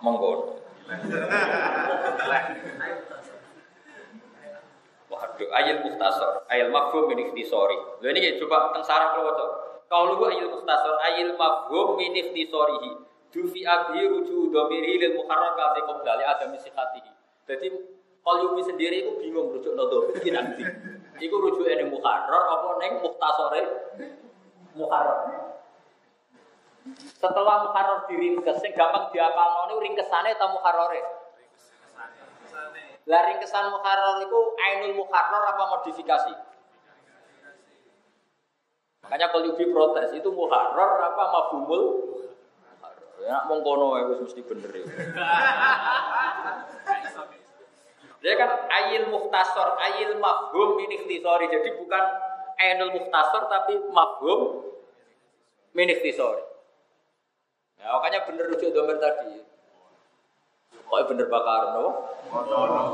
[0.04, 0.60] mengkono.
[5.08, 7.78] Waduh, ayat mustasor, ayat mafhum min ikhtisori.
[8.04, 9.46] Lho ini coba teng sarah kula waca.
[9.88, 12.92] Kaulu ayat mustasor, ayat mafhum min ikhtisorihi.
[13.32, 17.10] Dufi abi ruju domiri lil muharrar ka qoblali adam sihatihi.
[17.50, 17.66] Jadi
[18.24, 20.64] Qalyubi sendiri itu bingung rujuk nodo iki nanti.
[21.20, 23.62] Iku rujuk ini muharrar apa neng muhtasore
[24.72, 25.43] muharrar.
[27.16, 31.00] Setelah muharrar diringkes, sing gampang diapalno niku ringkesane ta muharrare?
[33.08, 36.34] Lah ringkesan muharrar itu ainul muharrar apa modifikasi?
[39.04, 41.84] Makanya Qalyubi protes, itu muharrar apa mafhumul
[43.24, 44.84] Ya mongkono ya mesti bener ya.
[48.20, 51.48] Dia kan ayil muhtasor, ayil mafhum min ikhtisori.
[51.48, 52.04] Jadi bukan
[52.60, 54.68] ainul muhtasor tapi mafhum
[55.72, 56.53] min ikhtisori.
[57.84, 59.44] Ya, makanya bener rujuk domer tadi.
[60.88, 62.08] Kok bener bakar no?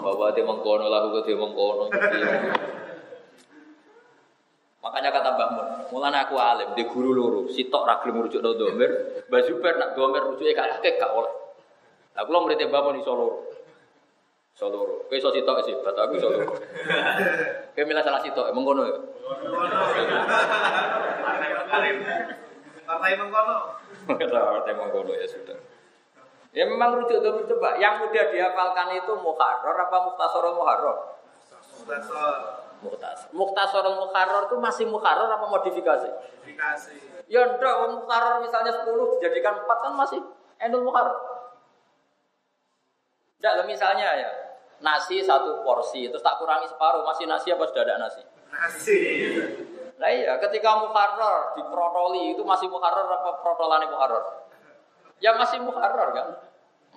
[0.02, 1.86] Bahwa dia mengkono lagu ke dia mengkono.
[4.80, 8.56] Makanya kata Mbah Mun, mulane aku alim, di guru loro, sitok ra gelem rujuk no
[8.56, 11.28] domir, Mbah Zubair nak domir rujuk e gak akeh gak oleh.
[12.16, 13.44] Lah kula murid Mbah Mun iso loro.
[14.56, 15.04] Iso loro.
[15.06, 16.56] Kowe iso sitok sih, bat aku iso loro.
[17.76, 18.96] Milih salah sitok, emang kono ya.
[23.00, 23.58] Partai mengkono.
[24.12, 25.56] Partai mengkono ya sudah.
[26.52, 30.96] Ya memang rujuk domir coba, yang mudah dihafalkan itu muharrar apa muhtasar muharrar?
[31.80, 32.34] Muhtasar.
[32.84, 33.28] Muhtasar.
[33.32, 36.10] Muhtasar muharrar itu masih muharrar apa modifikasi?
[36.10, 37.24] Modifikasi.
[37.30, 38.84] Ya ndak, muharrar misalnya 10
[39.16, 40.20] dijadikan 4 kan masih
[40.58, 41.16] endul muharrar.
[43.40, 44.30] Ndak, misalnya ya,
[44.82, 48.26] nasi satu porsi, terus tak kurangi separuh, masih nasi apa sudah ada nasi?
[48.50, 48.98] Nasi.
[50.00, 54.48] Nah iya, ketika muharrar diprotoli itu masih muharrar apa protolane muharrar?
[55.20, 56.28] Ya masih muharrar kan?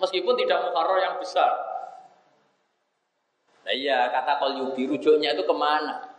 [0.00, 1.52] Meskipun tidak muharrar yang besar.
[3.68, 6.16] Nah iya, kata kol yubi rujuknya itu ke mana?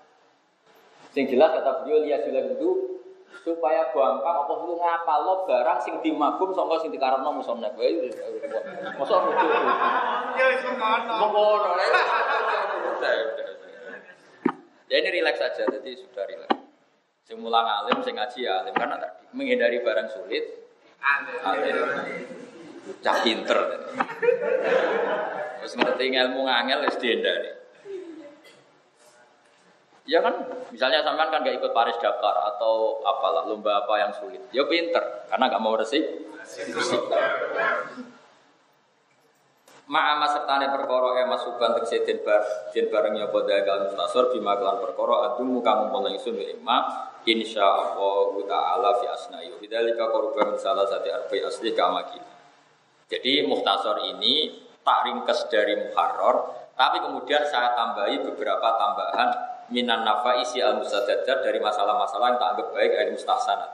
[1.10, 3.02] Sing jelas kata beliau lihat jelas itu
[3.42, 7.90] supaya gampang apa itu ngapal lo barang sing dimagum sangka sing dikarepno musonne kowe.
[9.02, 9.50] Mosok rujuk.
[10.38, 10.62] Ya wis.
[11.18, 11.72] Mengkono.
[14.86, 16.65] Ya ini rileks saja, jadi sudah rileks.
[17.26, 20.46] Sing mulang alim, sing ngaji ya alim karena tadi menghindari barang sulit,
[21.42, 21.78] alim.
[23.02, 23.60] Cah pinter.
[25.58, 27.50] Terus ngerti ilmu ngangel wis diendari.
[30.06, 30.38] Ya kan,
[30.70, 34.46] misalnya sampean kan gak ikut Paris Dakar atau apalah lomba apa yang sulit.
[34.54, 36.06] Ya pinter, karena gak mau resik.
[39.90, 42.42] Ma'ama sertane perkara e masukan tegese den bar
[42.74, 47.42] den bareng ya padha kal mustasor bima kelan perkara adumu kamu mulai ingsun wa imma
[47.42, 52.22] insyaallah taala fi asna'i bidzalika qurba min salah sati arba'i asli kamaki.
[53.10, 54.54] Jadi muhtasor ini
[54.86, 59.30] tak ringkes dari muharrar, tapi kemudian saya tambahi beberapa tambahan
[59.74, 63.72] minan nafaisi al musaddadat dari masalah-masalah yang tak anggap baik al mustahsanat.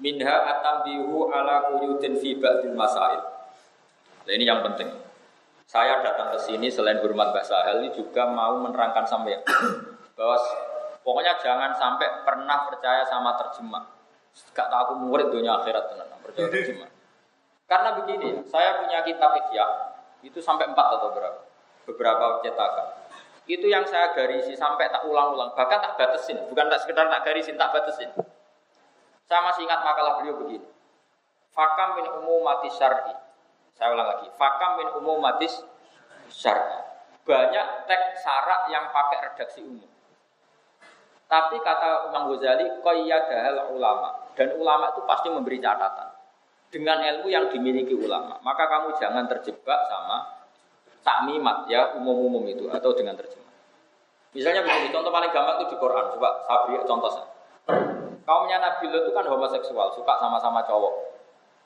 [0.00, 3.20] Minha atambihu ala quyudin fi ba'dil masail.
[4.24, 4.88] Nah, ini yang penting.
[5.66, 9.42] Saya datang ke sini selain hormat Mbah Sahel ini juga mau menerangkan sampai
[10.14, 10.38] bahwa
[11.06, 13.86] pokoknya jangan sampai pernah percaya sama terjemah.
[14.50, 16.90] Gak tahu aku murid dunia akhirat tenan percaya terjemah.
[17.70, 19.66] Karena begini, saya punya kitab Ikhya
[20.26, 21.40] itu sampai empat atau berapa?
[21.86, 23.06] Beberapa cetakan.
[23.46, 27.54] Itu yang saya garisi sampai tak ulang-ulang, bahkan tak batasin, bukan tak sekedar tak garisin,
[27.54, 28.10] tak batasin.
[29.26, 30.66] Saya masih ingat makalah beliau begini.
[31.54, 33.14] Fakam min umumati syar'i.
[33.74, 34.28] Saya ulang lagi.
[34.34, 35.62] Fakam min umumatis
[36.30, 36.78] syar'i.
[37.26, 39.95] Banyak teks syarak yang pakai redaksi umum.
[41.26, 44.30] Tapi kata Imam Ghazali, qayyadahal ulama.
[44.38, 46.14] Dan ulama itu pasti memberi catatan
[46.70, 48.38] dengan ilmu yang dimiliki ulama.
[48.42, 50.36] Maka kamu jangan terjebak sama
[51.06, 53.54] takmimat ya umum-umum itu atau dengan terjemah.
[54.34, 56.04] Misalnya begini, contoh paling gampang itu di Quran.
[56.12, 57.28] Coba saya beri contoh saya.
[58.26, 60.94] Kaumnya Nabi Lot itu kan homoseksual, suka sama-sama cowok.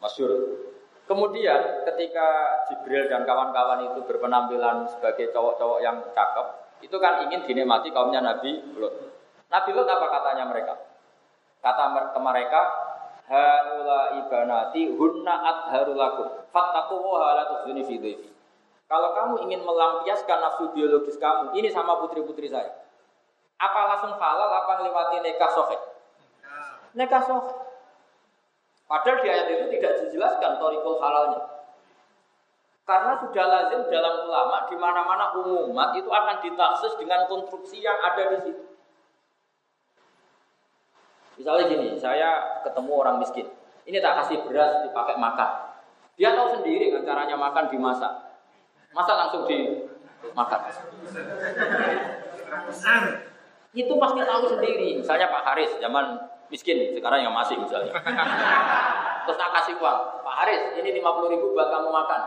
[0.04, 0.30] Masyur.
[1.08, 6.46] Kemudian ketika Jibril dan kawan-kawan itu berpenampilan sebagai cowok-cowok yang cakep,
[6.86, 9.09] itu kan ingin dinikmati kaumnya Nabi Lot.
[9.50, 10.74] Nabi Lot apa katanya mereka?
[11.60, 12.60] Kata ke mereka,
[13.26, 18.30] haula ibanati hunna adharu lakum fattaqullaha la tukhzuni fi dhaifi.
[18.90, 22.74] Kalau kamu ingin melampiaskan nafsu biologis kamu, ini sama putri-putri saya.
[23.60, 25.78] Apa langsung halal, apa melewati nikah sohe?
[26.96, 27.52] Nikah sohe.
[28.90, 31.38] Padahal di ayat itu tidak dijelaskan torikul halalnya.
[32.82, 38.34] Karena sudah lazim dalam ulama di mana-mana umumat itu akan ditaksis dengan konstruksi yang ada
[38.34, 38.69] di situ.
[41.40, 43.48] Misalnya gini, saya ketemu orang miskin.
[43.88, 45.72] Ini tak kasih beras dipakai makan.
[46.20, 48.12] Dia tahu sendiri kan caranya makan dimasak.
[48.92, 50.60] Masa langsung dimakan.
[53.72, 55.00] Itu pasti tahu sendiri.
[55.00, 56.20] Misalnya Pak Haris zaman
[56.52, 57.96] miskin, sekarang yang masih misalnya.
[59.24, 62.20] Terus tak kasih uang, Pak Haris, ini 50 ribu buat kamu makan.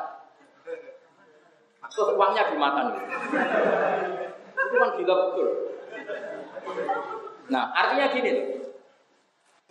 [1.86, 2.97] Terus uangnya dimakan.
[4.57, 5.49] Itu kan gila betul.
[7.53, 8.62] Nah, artinya gini loh.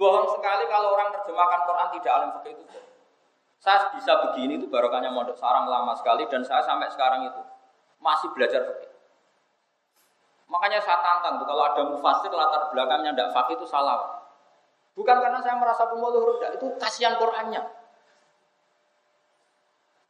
[0.02, 2.80] Bohong sekali kalau orang terjemahkan Quran tidak alim fikih itu.
[3.62, 7.38] Saya bisa begini itu barokahnya mondok sarang lama sekali dan saya sampai sekarang itu
[8.02, 8.90] masih belajar fikih.
[10.50, 14.26] Makanya saya tantang tuh kalau ada mufasir latar belakangnya tidak fakih itu salah.
[14.98, 17.62] Bukan karena saya merasa pemuluh huruf, itu kasihan Qurannya.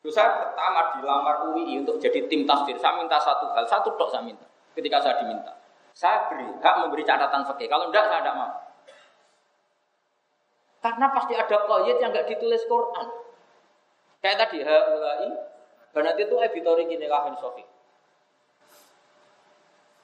[0.01, 2.81] Terus saya pertama dilamar UI untuk jadi tim tafsir.
[2.81, 4.49] Saya minta satu hal, satu tok saya minta.
[4.73, 5.53] Ketika saya diminta,
[5.93, 7.69] saya beri hak memberi catatan fakih.
[7.69, 8.62] Kalau tidak saya tidak mau.
[10.83, 13.07] Karena pasti ada koyet yang nggak ditulis Quran.
[14.19, 15.31] Kayak tadi haulai,
[15.95, 17.63] berarti itu editori gini lahin sofi.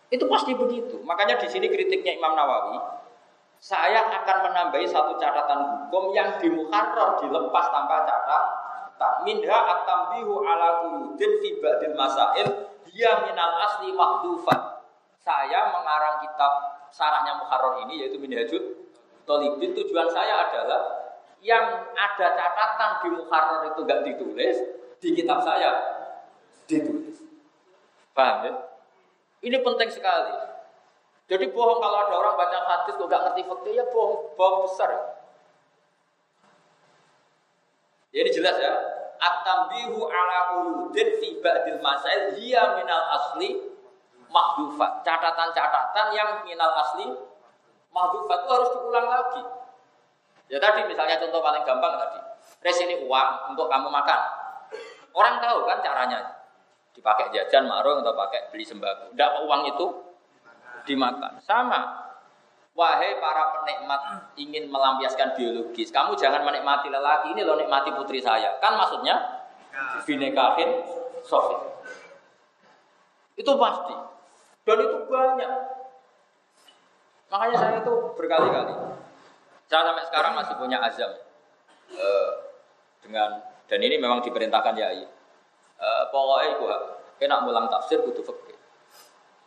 [0.09, 1.03] Itu pasti begitu.
[1.03, 2.79] Makanya di sini kritiknya Imam Nawawi,
[3.59, 8.43] saya akan menambahi satu catatan hukum yang dimukarrar dilepas tanpa catatan.
[9.27, 12.49] Minha at-tambihu ala quyudin fi ba'dil masail
[12.87, 14.79] dia minal asli mahdufan.
[15.19, 16.53] Saya mengarang kitab
[16.95, 18.78] sarahnya mukarrar ini yaitu Minhajul
[19.29, 20.81] Tolibin tujuan saya adalah
[21.45, 24.57] yang ada catatan di mukarrar itu gak ditulis
[24.99, 25.71] di kitab saya
[26.65, 27.21] ditulis.
[28.17, 28.53] Paham ya?
[29.45, 30.35] Ini penting sekali.
[31.29, 34.91] Jadi bohong kalau ada orang baca hadis kok gak ngerti fakta ya bohong, bohong besar.
[38.09, 38.75] Jadi jelas ya.
[39.19, 43.61] At-tambihu ala uludin fi ba'dil masail hiya minal asli
[44.33, 45.05] mahdufat.
[45.05, 47.28] Catatan-catatan yang minal asli
[47.93, 49.43] mahdufat itu harus diulang lagi.
[50.49, 52.21] Ya tadi misalnya contoh paling gampang tadi.
[52.65, 54.21] Res ini uang untuk kamu makan.
[55.13, 56.21] Orang tahu kan caranya.
[56.97, 59.15] Dipakai jajan, marung atau pakai beli sembako.
[59.15, 59.87] Tidak uang itu
[60.89, 61.39] dimakan.
[61.45, 62.11] Sama.
[62.75, 68.55] Wahai para penikmat ingin melampiaskan biologis, kamu jangan menikmati lelaki ini loh nikmati putri saya.
[68.63, 69.19] Kan maksudnya
[70.07, 70.87] binekahin
[71.27, 71.59] sofi.
[73.35, 73.95] Itu pasti.
[74.63, 75.51] Dan itu banyak.
[77.29, 78.73] Makanya saya itu berkali-kali.
[79.69, 81.13] Saya sampai sekarang masih punya azam
[81.93, 82.31] uh,
[83.05, 84.89] dengan dan ini memang diperintahkan ya.
[85.79, 86.65] Uh, pokoknya itu
[87.21, 88.57] kena mulang tafsir butuh fikih.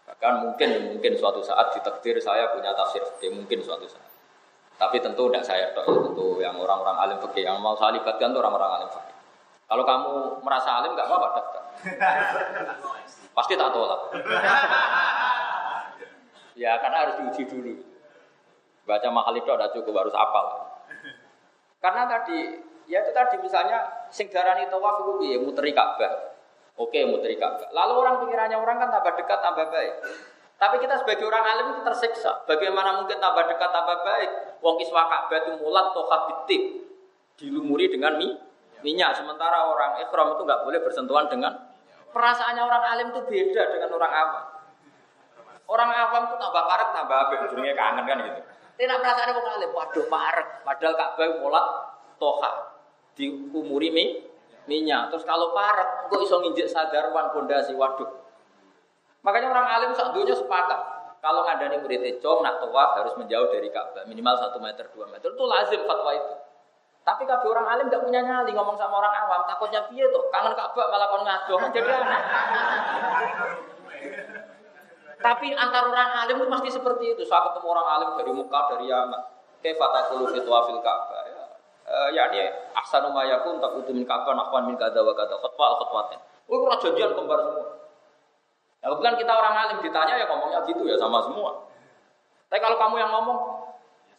[0.06, 4.06] Bahkan mungkin mungkin suatu saat ditakdir saya punya tafsir fikih mungkin suatu saat.
[4.78, 8.38] Tapi tentu tidak saya dok, tentu yang orang-orang alim fikih yang mau saya libatkan itu
[8.38, 9.18] orang-orang alim fikih.
[9.66, 10.12] Kalau kamu
[10.46, 11.42] merasa alim nggak apa-apa.
[13.34, 14.02] Pasti tak tolak.
[16.62, 17.74] Ya karena harus diuji dulu.
[18.86, 20.70] Baca mahal itu ada cukup harus apal.
[21.82, 26.38] Karena tadi ya itu tadi misalnya sing darani tawaf itu muteri Ka'bah.
[26.78, 27.74] Oke, muteri Ka'bah.
[27.74, 29.94] Lalu orang pikirannya orang kan tambah dekat, tambah baik.
[30.62, 32.46] Tapi kita sebagai orang alim itu tersiksa.
[32.46, 34.30] Bagaimana mungkin tambah dekat, tambah baik?
[34.62, 36.62] Wong kiswah Ka'bah itu mulat toha bitik.
[37.42, 38.38] Dilumuri dengan mie,
[38.86, 39.18] minyak.
[39.18, 41.58] Sementara orang ikhram itu nggak boleh bersentuhan dengan
[42.14, 44.61] perasaannya orang alim itu beda dengan orang awam.
[45.70, 47.34] Orang awam itu tambah parek, tambah apa?
[47.52, 48.42] Dunia kangen kan gitu.
[48.82, 50.48] Tidak perasaan orang alim, waduh parek.
[50.66, 51.66] Padahal Ka'bah mulat
[52.18, 52.52] toha.
[53.14, 54.26] Diumuri mie,
[54.66, 55.14] minyak.
[55.14, 58.10] Terus kalau parek, kok iso nginjek sadarwan pondasi, waduh.
[59.22, 61.02] Makanya orang alim saat dunia sepakat.
[61.22, 65.30] Kalau ngandani murid econg, nak tawaf harus menjauh dari Ka'bah minimal satu meter dua meter
[65.30, 66.34] itu lazim fatwa itu.
[67.06, 70.58] Tapi kabeh orang alim nggak punya nyali ngomong sama orang awam, takutnya piye tuh kangen
[70.58, 72.22] Ka'bah malah kon ngaco kan jadi aneh.
[75.22, 77.22] Tapi antar orang alim itu pasti seperti itu.
[77.22, 79.22] Saya ketemu orang alim dari Mekah, dari Yaman.
[79.62, 81.22] Kaifatakulu fitwa fil Ka'bah.
[81.30, 81.46] Ya,
[81.86, 82.42] uh, yakni
[82.74, 86.20] ahsanu ma yakun taqutu min Ka'bah nahwan min kadza wa kadza khutbah al khutbatin.
[86.50, 87.66] Oh, itu janjian kembar semua.
[88.82, 91.70] Ya kebetulan kita orang alim ditanya ya ngomongnya gitu ya sama semua.
[92.50, 93.38] Tapi kalau kamu yang ngomong,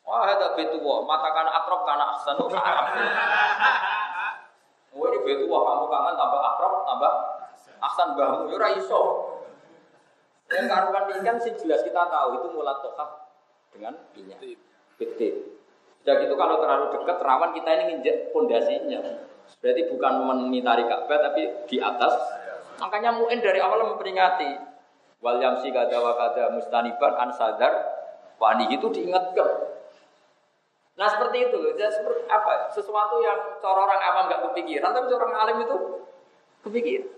[0.07, 2.87] wah ada betu wah, mata kana akrab kana ahsanu Arab.
[4.95, 7.13] Oh ini betu wah kamu kangen tambah akrab tambah
[7.83, 9.32] ahsan bahmu ya iso.
[10.53, 13.07] Yang karuan ikan sih jelas kita tahu itu mulat toka
[13.73, 14.39] dengan minyak.
[15.01, 15.57] Betul.
[16.03, 19.01] Sudah gitu kalau terlalu dekat rawan kita ini nginjek pondasinya.
[19.63, 22.15] Berarti bukan menitari Ka'bah tapi di atas.
[22.83, 24.51] Makanya Mu'in dari awal memperingati
[25.23, 27.73] wal yamsi kada wa kada mustaniban an sadar
[28.43, 29.71] wani itu diingatkan.
[30.99, 32.69] Nah seperti itu, jadi seperti apa?
[32.75, 35.77] Sesuatu yang cara orang awam nggak kepikiran, tapi orang alim itu
[36.67, 37.12] kepikiran.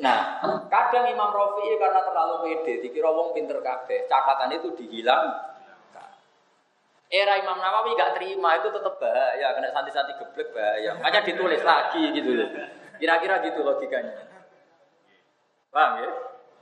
[0.00, 0.40] Nah,
[0.72, 5.52] kadang Imam Rafi'i karena terlalu pede, dikira wong pinter kabeh, catatan itu dihilang
[7.12, 10.96] Era Imam Nawawi gak terima itu tetap bahaya, kena santi-santi geblek bahaya.
[10.96, 12.40] Makanya ditulis lagi gitu.
[12.96, 14.32] Kira-kira gitu logikanya.
[15.68, 16.10] Paham ya?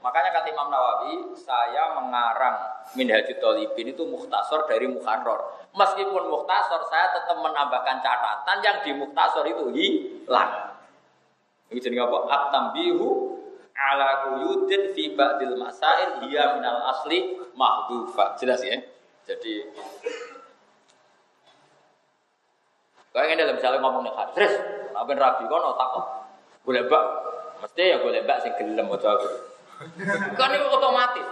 [0.03, 5.71] Makanya kata Imam Nawawi, saya mengarang Minhajul Talibin itu muhtasor dari mukharrar.
[5.71, 10.70] Meskipun muhtasor, saya tetap menambahkan catatan yang di muhtasor itu hilang.
[11.71, 12.19] Ini jenenge apa?
[12.27, 13.39] At-tambihu
[13.75, 18.35] ala quyudin fi ba'dil masail hiya minal asli mahdhufa.
[18.37, 18.79] Jelas ya?
[19.25, 19.71] Jadi
[23.11, 24.55] Kayak ini dalam misalnya ngomong nih hadis, terus,
[24.95, 26.07] apa rabi kono takut,
[26.63, 27.05] boleh bak,
[27.59, 29.19] mesti ya boleh bak sing gelem aja.
[30.39, 31.27] Kan itu otomatis.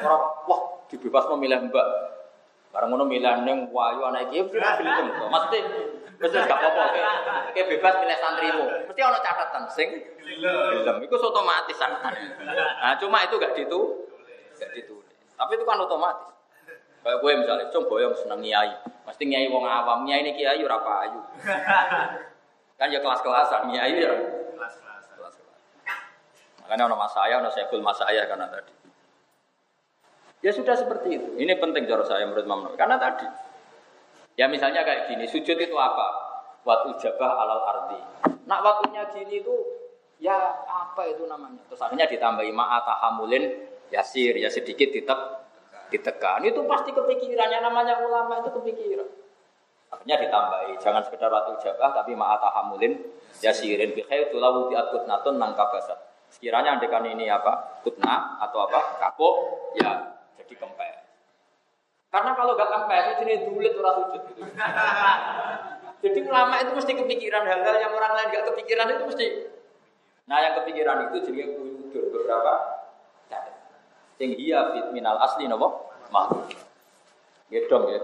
[0.00, 1.88] Orang wah dibebas memilih mbak.
[2.74, 5.24] Barang ngono milih neng wayu anak iki mesti gelem to.
[5.30, 5.58] Mesti
[6.18, 6.84] mesti gak apa-apa
[7.54, 8.64] kayak bebas milih santrimu.
[8.90, 9.88] Mesti ono catatan sing
[10.18, 10.96] gelem.
[11.06, 11.78] Iku otomatis.
[11.78, 14.10] Nah, cuma itu gak ditu
[14.58, 15.14] gak ditulis.
[15.38, 16.34] Tapi itu kan otomatis.
[17.04, 20.80] Kayak gue misalnya, coba yang seneng nyai, pasti nyai wong awam, nyai ini kiai ora
[21.04, 21.20] ayu.
[22.80, 24.08] kan ya kelas-kelasan, nyai ya
[24.56, 25.04] kelas-kelas.
[26.64, 28.72] Makanya ono mas saya, ono sekul mas saya karena tadi.
[30.44, 31.28] Ya sudah seperti itu.
[31.40, 33.24] Ini penting cara saya menurut Imam Karena tadi,
[34.36, 36.08] ya misalnya kayak gini, sujud itu apa?
[36.68, 38.00] Waktu jabah alal ardi.
[38.44, 39.56] Nak waktunya gini itu,
[40.20, 40.36] ya
[40.68, 41.64] apa itu namanya?
[41.72, 43.44] Terus akhirnya ditambahi ma'atahamulin
[43.88, 45.44] yasir, ya sedikit tetap
[45.94, 49.06] ditekan itu pasti kepikiran yang namanya ulama itu kepikiran
[49.94, 52.98] akhirnya ditambahi jangan sekedar waktu jabah tapi ma'atahamulin
[53.38, 55.98] yasirin bikhair tulawu diatkutnatun nangka basat
[56.34, 59.34] sekiranya andekan ini apa kutna atau apa kapok
[59.78, 60.13] ya
[60.44, 60.96] jadi kempes
[62.12, 64.40] karena kalau gak kempes itu ini dulit orang sujud gitu.
[66.04, 69.26] jadi ulama itu mesti kepikiran hal-hal yang orang lain gak kepikiran itu mesti
[70.28, 72.74] nah yang kepikiran itu jadi kudur beberapa
[74.14, 75.68] Sing hiya fit minal asli napa?
[76.14, 76.54] Mahfuz.
[77.50, 78.00] Gedong ya.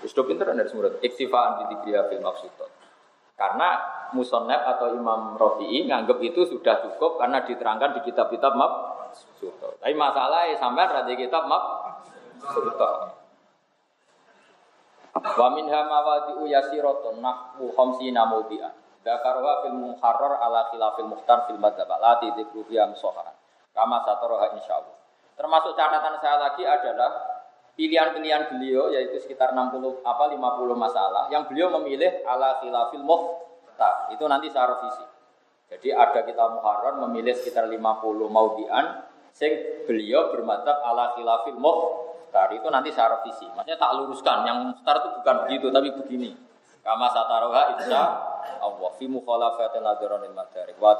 [0.00, 0.96] Wis do pinter dari semurut.
[1.04, 2.70] Iktifaan bi dzikriya fil maqsudat.
[3.38, 3.68] Karena
[4.10, 9.78] musonep atau Imam Rafi'i nganggap itu sudah cukup karena diterangkan di kitab-kitab mab suto.
[9.80, 11.62] Tapi masalahnya sampai ada kitab mab
[12.42, 12.90] suto.
[15.18, 18.74] Wa minha mawadi'u yasiratun nahwu khamsina mawdi'an.
[19.02, 21.88] Dakaruha fil muharrar ala khilafil muhtar fil madzhab.
[21.88, 23.34] La tidikru fiha musoharan.
[23.72, 24.96] Kama satoroha insya Allah.
[25.38, 27.38] Termasuk catatan saya lagi adalah
[27.78, 30.34] pilihan-pilihan beliau yaitu sekitar 60 apa 50
[30.74, 34.10] masalah yang beliau memilih ala khilafil muhtar.
[34.10, 35.17] Itu nanti saya revisi.
[35.68, 37.78] Jadi ada kita Muharrar memilih sekitar 50
[38.32, 39.04] maudian
[39.36, 42.48] sing beliau bermadzhab ala khilafil muhtar.
[42.56, 43.44] Itu nanti saya revisi.
[43.52, 44.48] Maksudnya tak luruskan.
[44.48, 46.30] Yang muhtar itu bukan begitu tapi begini.
[46.80, 48.00] Kama sataroha insya
[48.64, 50.96] Allah fi mukhalafatil nadharanil madarik wa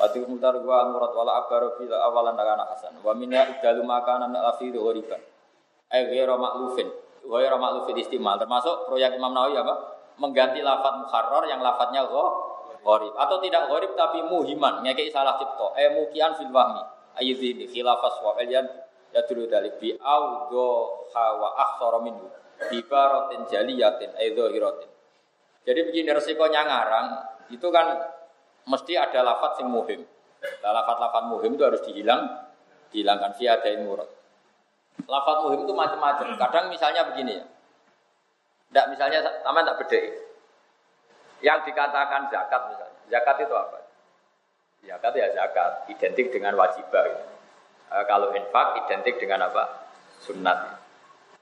[0.00, 2.96] Fati mutar gua murad wala akbar fil awalan kana hasan.
[3.04, 5.20] Wa minna idalu makanan afi ghoriban.
[5.92, 6.88] Ai ghairu ma'lufin.
[7.26, 8.40] Ghairu ma'lufin istimal.
[8.40, 9.74] Termasuk proyek Imam Nawawi apa?
[10.16, 12.08] Mengganti lafat mukharrar yang lafadznya
[12.80, 15.76] gharib atau tidak gharib tapi muhiman ngekei salah cipta.
[15.76, 16.82] Eh mukian fil wahmi.
[17.20, 21.98] Ayyidhi khilafas wa ya dulu dari bi audo hawa akhsara
[22.70, 24.90] bi baratin jaliyatin aidho hiratin.
[25.66, 27.06] Jadi begini resikonya ngarang
[27.52, 28.00] itu kan
[28.64, 30.00] mesti ada lafat sing muhim.
[30.40, 32.48] Nah, lafat-lafat muhim itu harus dihilang,
[32.88, 34.08] dihilangkan via ada murad.
[35.04, 36.26] Lafat muhim itu macam-macam.
[36.40, 37.44] Kadang misalnya begini ya.
[38.70, 40.00] Tidak misalnya sama tak beda.
[41.40, 43.00] Yang dikatakan zakat misalnya.
[43.08, 43.78] Zakat itu apa?
[44.80, 47.04] Zakat ya zakat, identik dengan wajibah.
[47.04, 47.20] Ya.
[47.90, 49.88] E, kalau infak identik dengan apa?
[50.20, 50.80] Sunnat.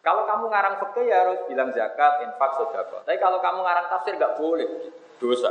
[0.03, 3.03] Kalau kamu ngarang fikih ya harus bilang zakat, infak, sodako.
[3.03, 4.71] Tapi kalau kamu ngarang tafsir nggak boleh,
[5.19, 5.51] dosa.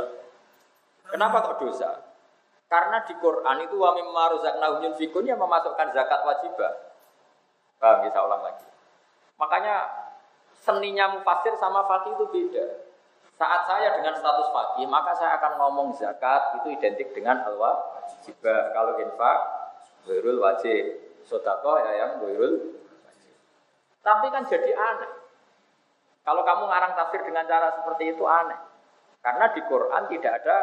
[1.08, 2.08] Kenapa kok dosa?
[2.68, 6.72] Karena di Quran itu wa mimma razaqnahum yunfikun yang memasukkan zakat wajibah.
[7.80, 8.68] Paham bisa ulang lagi.
[9.40, 9.88] Makanya
[10.60, 12.66] seninya mufasir sama fakih itu beda.
[13.38, 18.74] Saat saya dengan status fakih, maka saya akan ngomong zakat itu identik dengan al wajibah.
[18.74, 19.38] Kalau infak,
[20.10, 21.06] wirul wajib.
[21.22, 23.34] Sodako ya yang wirul wajib.
[24.02, 25.12] Tapi kan jadi aneh.
[26.26, 28.58] Kalau kamu ngarang tafsir dengan cara seperti itu aneh.
[29.22, 30.56] Karena di Quran tidak ada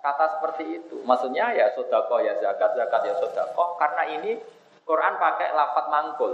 [0.00, 1.04] kata seperti itu.
[1.04, 3.76] Maksudnya ya sodako ya zakat, zakat ya sodako.
[3.76, 4.40] Karena ini
[4.88, 6.32] Quran pakai lafat mangkul.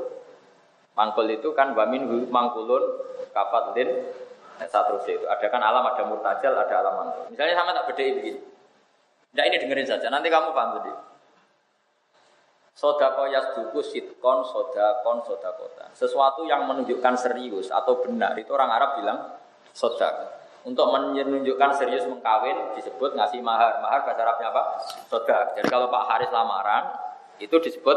[0.95, 3.03] Mangkul itu kan wamin mangkulun
[3.35, 3.89] kafat lin
[4.67, 5.27] seterusnya itu.
[5.31, 7.25] Ada kan alam, ada murtajal, ada alam mangkul.
[7.31, 8.41] Misalnya sama tak beda begini.
[9.39, 10.93] Nah ini dengerin saja, nanti kamu paham tadi.
[12.75, 15.91] Sodako yasduku sitkon sodakon sodakota.
[15.95, 19.19] Sesuatu yang menunjukkan serius atau benar itu orang Arab bilang
[19.75, 20.39] sodako.
[20.69, 23.81] Untuk menunjukkan serius mengkawin disebut ngasih mahar.
[23.81, 24.63] Mahar bahasa Arabnya apa?
[25.09, 25.57] Sodak.
[25.57, 26.93] Jadi kalau Pak Haris lamaran
[27.41, 27.97] itu disebut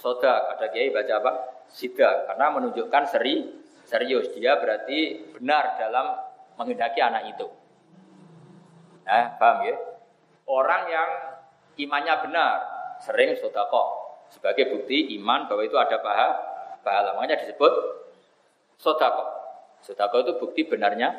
[0.00, 0.56] sodak.
[0.56, 1.32] Ada kiai baca apa?
[1.68, 2.30] Sida.
[2.30, 3.44] Karena menunjukkan seri
[3.90, 4.30] serius.
[4.38, 6.14] Dia berarti benar dalam
[6.54, 7.50] menghendaki anak itu.
[9.02, 9.74] Nah, paham ya?
[10.46, 11.08] Orang yang
[11.74, 12.54] imannya benar
[13.02, 16.34] sering sodako sebagai bukti iman bahwa itu ada pahala.
[16.86, 17.72] Pahala makanya disebut
[18.78, 19.26] sodako.
[19.82, 21.10] Sodako itu bukti benarnya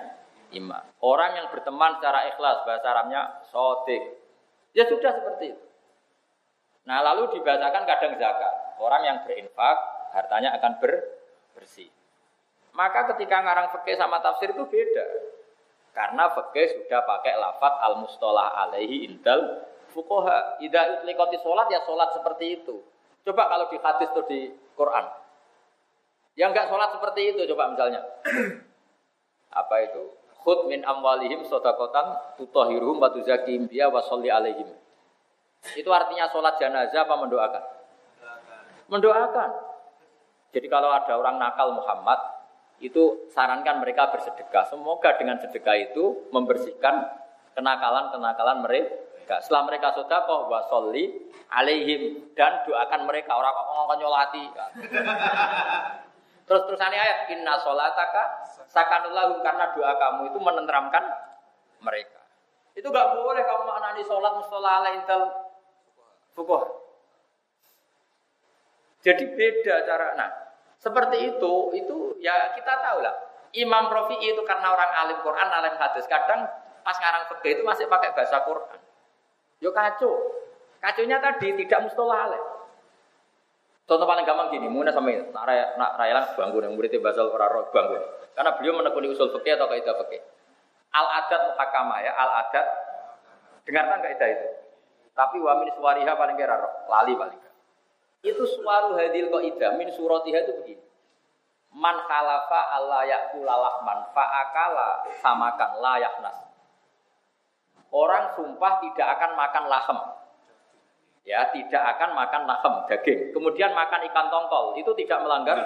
[0.55, 0.81] imam.
[1.03, 3.21] Orang yang berteman secara ikhlas bahasa Arabnya
[3.51, 4.03] sodik.
[4.71, 5.63] Ya sudah seperti itu.
[6.87, 8.53] Nah lalu dibacakan kadang zakat.
[8.79, 9.77] Orang yang berinfak
[10.15, 10.91] hartanya akan ber
[11.53, 11.91] bersih.
[12.71, 15.05] Maka ketika ngarang fikih sama tafsir itu beda.
[15.91, 20.61] Karena fikih sudah pakai lafat al mustolah alaihi indal fukoha.
[20.63, 22.79] Ida utlikoti sholat ya sholat seperti itu.
[23.27, 24.39] Coba kalau di hadis itu di
[24.73, 25.05] Quran.
[26.39, 28.01] Yang enggak sholat seperti itu coba misalnya.
[29.61, 30.15] Apa itu?
[30.41, 34.65] Khud min amwalihim sodakotan tutohiruhum wa tuzakim biya wa sholli alaihim.
[35.77, 37.63] Itu artinya sholat jenazah apa mendoakan?
[38.89, 39.49] Mendoakan.
[40.49, 42.17] Jadi kalau ada orang nakal Muhammad,
[42.81, 44.65] itu sarankan mereka bersedekah.
[44.67, 47.07] Semoga dengan sedekah itu membersihkan
[47.53, 49.37] kenakalan-kenakalan mereka.
[49.39, 54.43] Setelah mereka sodakoh wa sholli alaihim dan doakan mereka orang kok ngomong nyolati.
[56.49, 61.05] Terus terusannya ayat inna sholataka sakanulahum karena doa kamu itu menenteramkan
[61.79, 62.19] mereka.
[62.75, 65.31] Itu gak boleh kamu maknani sholat mustola ala intel
[66.35, 66.81] fukuh.
[69.01, 70.13] Jadi beda cara.
[70.19, 70.29] Nah,
[70.81, 73.13] seperti itu, itu ya kita tahu lah.
[73.53, 76.09] Imam Rafi'i itu karena orang alim Quran, alim hadis.
[76.09, 76.49] Kadang
[76.81, 78.79] pas ngarang fikih itu masih pakai bahasa Quran.
[79.61, 80.41] Yo kacau.
[80.81, 82.43] Kacaunya tadi tidak mustola alim.
[83.85, 87.49] Contoh paling gampang gini, mungkin sama ini, nak raya, nak raya bangku yang muridnya orang
[87.51, 87.95] roh bangku.
[88.33, 90.21] Karena beliau menekuni usul fikih atau kaidah fikih.
[90.95, 92.65] Al adat muhakama ya, al adat.
[93.67, 94.47] Dengarkan kaidah itu.
[95.13, 96.55] Tapi wamin suariha paling kira
[96.89, 97.50] lali paling.
[98.21, 100.85] Itu suaru hadil kaidah min suratiha itu begini.
[101.71, 106.37] Man khalafa Allah yakulalah man fa'akala samakan layak nas.
[107.91, 109.99] Orang sumpah tidak akan makan lahem,
[111.27, 113.19] ya tidak akan makan lahem daging.
[113.35, 115.59] Kemudian makan ikan tongkol itu tidak melanggar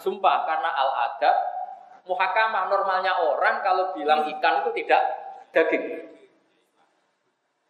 [0.00, 1.36] sumpah karena al adat
[2.08, 5.02] muhakamah normalnya orang kalau bilang ikan itu tidak
[5.52, 6.08] daging.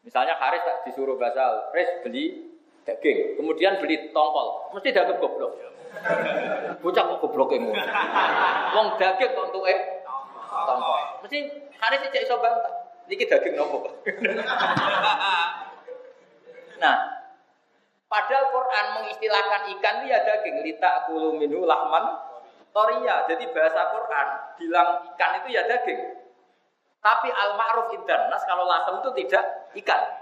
[0.02, 2.51] Misalnya Haris disuruh basal, Haris beli
[2.82, 5.52] daging, kemudian beli tongkol, mesti daging goblok.
[6.82, 7.68] Bocah kok goblok yang
[8.74, 10.02] Wong daging kok untuk eh
[10.50, 11.02] tongkol.
[11.22, 11.38] Mesti
[11.78, 12.74] Haris cek iso bantah.
[13.10, 13.82] Niki daging nopo,
[16.82, 16.96] Nah,
[18.10, 21.06] padahal Quran mengistilahkan ikan itu ya daging lita
[21.38, 22.18] minhu lahman
[22.74, 23.26] toria.
[23.26, 24.26] Jadi bahasa Quran
[24.58, 26.00] bilang ikan itu ya daging.
[27.02, 29.44] Tapi al ma'ruf indan kalau lasem itu tidak
[29.82, 30.21] ikan.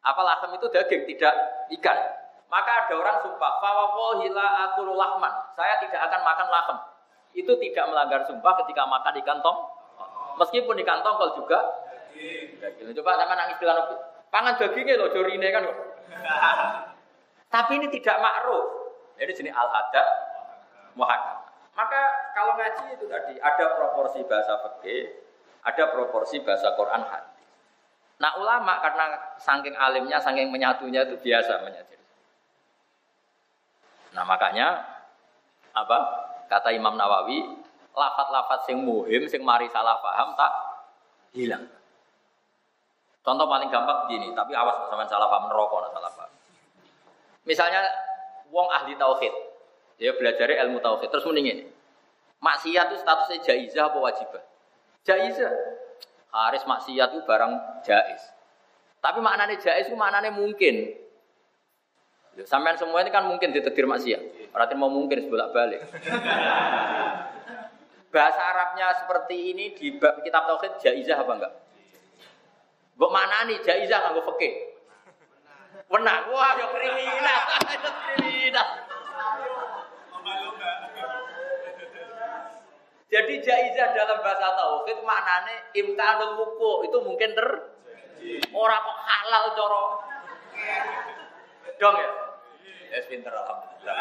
[0.00, 1.34] Apa lasem itu daging tidak
[1.80, 1.98] ikan.
[2.50, 5.30] Maka ada orang sumpah, fawawohila akulu lahman.
[5.54, 6.76] Saya tidak akan makan lasem.
[7.36, 9.58] Itu tidak melanggar sumpah ketika makan ikan tong.
[10.40, 11.58] Meskipun ikan tongkol juga.
[12.96, 13.86] Coba sama nangis bilang
[14.30, 15.66] Pangan dagingnya loh, jorine kan.
[17.54, 18.62] Tapi ini tidak makruh.
[19.18, 20.06] Jadi sini al adat
[20.94, 21.38] muhakam.
[21.74, 22.02] Maka
[22.34, 25.10] kalau ngaji itu tadi ada proporsi bahasa fikih,
[25.66, 27.29] ada proporsi bahasa Quran hadis.
[28.20, 32.04] Nah ulama karena saking alimnya, saking menyatunya itu biasa menyajikan.
[34.12, 34.84] Nah makanya
[35.72, 35.98] apa
[36.52, 37.40] kata Imam Nawawi,
[37.96, 40.52] lafat-lafat sing muhim, sing mari salah paham tak
[41.32, 41.64] hilang.
[43.24, 46.32] Contoh paling gampang begini, tapi awas sama salah paham neraka salah paham.
[47.48, 47.80] Misalnya
[48.52, 49.32] wong ahli tauhid,
[49.96, 51.72] dia belajar ilmu tauhid terus mendingin.
[52.40, 54.44] Maksiat itu statusnya jaizah apa wajibah?
[55.04, 55.52] Jaizah.
[56.30, 57.52] Haris maksiat itu barang
[57.82, 58.22] jaiz.
[59.02, 60.94] Tapi maknanya jaiz itu maknanya mungkin.
[62.46, 64.54] Sampai semua ini kan mungkin ditetir maksiat.
[64.54, 65.82] Berarti mau mungkin sebolak balik.
[68.10, 71.54] Bahasa Arabnya seperti ini di kitab tauhid jaizah apa enggak?
[72.98, 74.54] Mbok mana nih jaizah nganggo fikih?
[75.90, 76.30] Wenang.
[76.30, 77.42] Wah, yo kriminal.
[78.18, 78.68] kriminal.
[83.10, 87.48] Jadi jaizah dalam bahasa tauhid maknane imkanul wuku itu mungkin ter
[88.54, 89.84] orang kok halal coro.
[91.82, 92.10] Dong ya?
[92.90, 93.94] Ya yes, pinter alhamdulillah.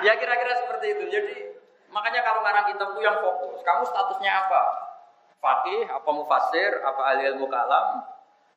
[0.00, 1.04] ya kira-kira seperti itu.
[1.12, 1.60] Jadi
[1.92, 4.62] makanya kalau ngarang kitabku yang fokus, kamu statusnya apa?
[5.36, 8.00] Fakih, apa mufasir, apa ahli ilmu kalam,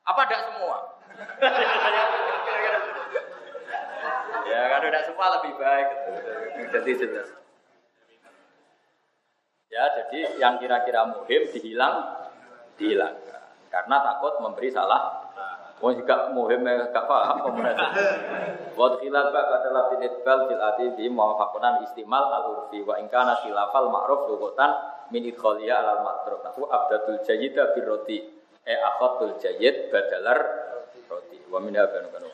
[0.07, 0.77] apa tidak semua?
[4.51, 5.87] ya kan tidak semua lebih baik.
[6.71, 7.44] Jadi jelas.
[9.69, 12.25] Ya, jadi yang kira-kira muhim dihilang,
[12.77, 13.41] dihilangkan.
[13.73, 15.25] Karena takut memberi salah.
[15.83, 17.91] Mau juga muhim gak paham pemerintah.
[18.73, 23.91] Wa khilaf adalah tinitbal fil ati bi muwafaqunan istimal al urfi wa in kana khilafal
[23.91, 24.71] ma'ruf lughatan
[25.11, 26.39] min idkhaliya al matruf.
[26.41, 28.17] Nahu abdatul jayyida birroti
[28.65, 30.39] e akhatul jayyid badalar
[31.05, 32.29] roti wa min kanu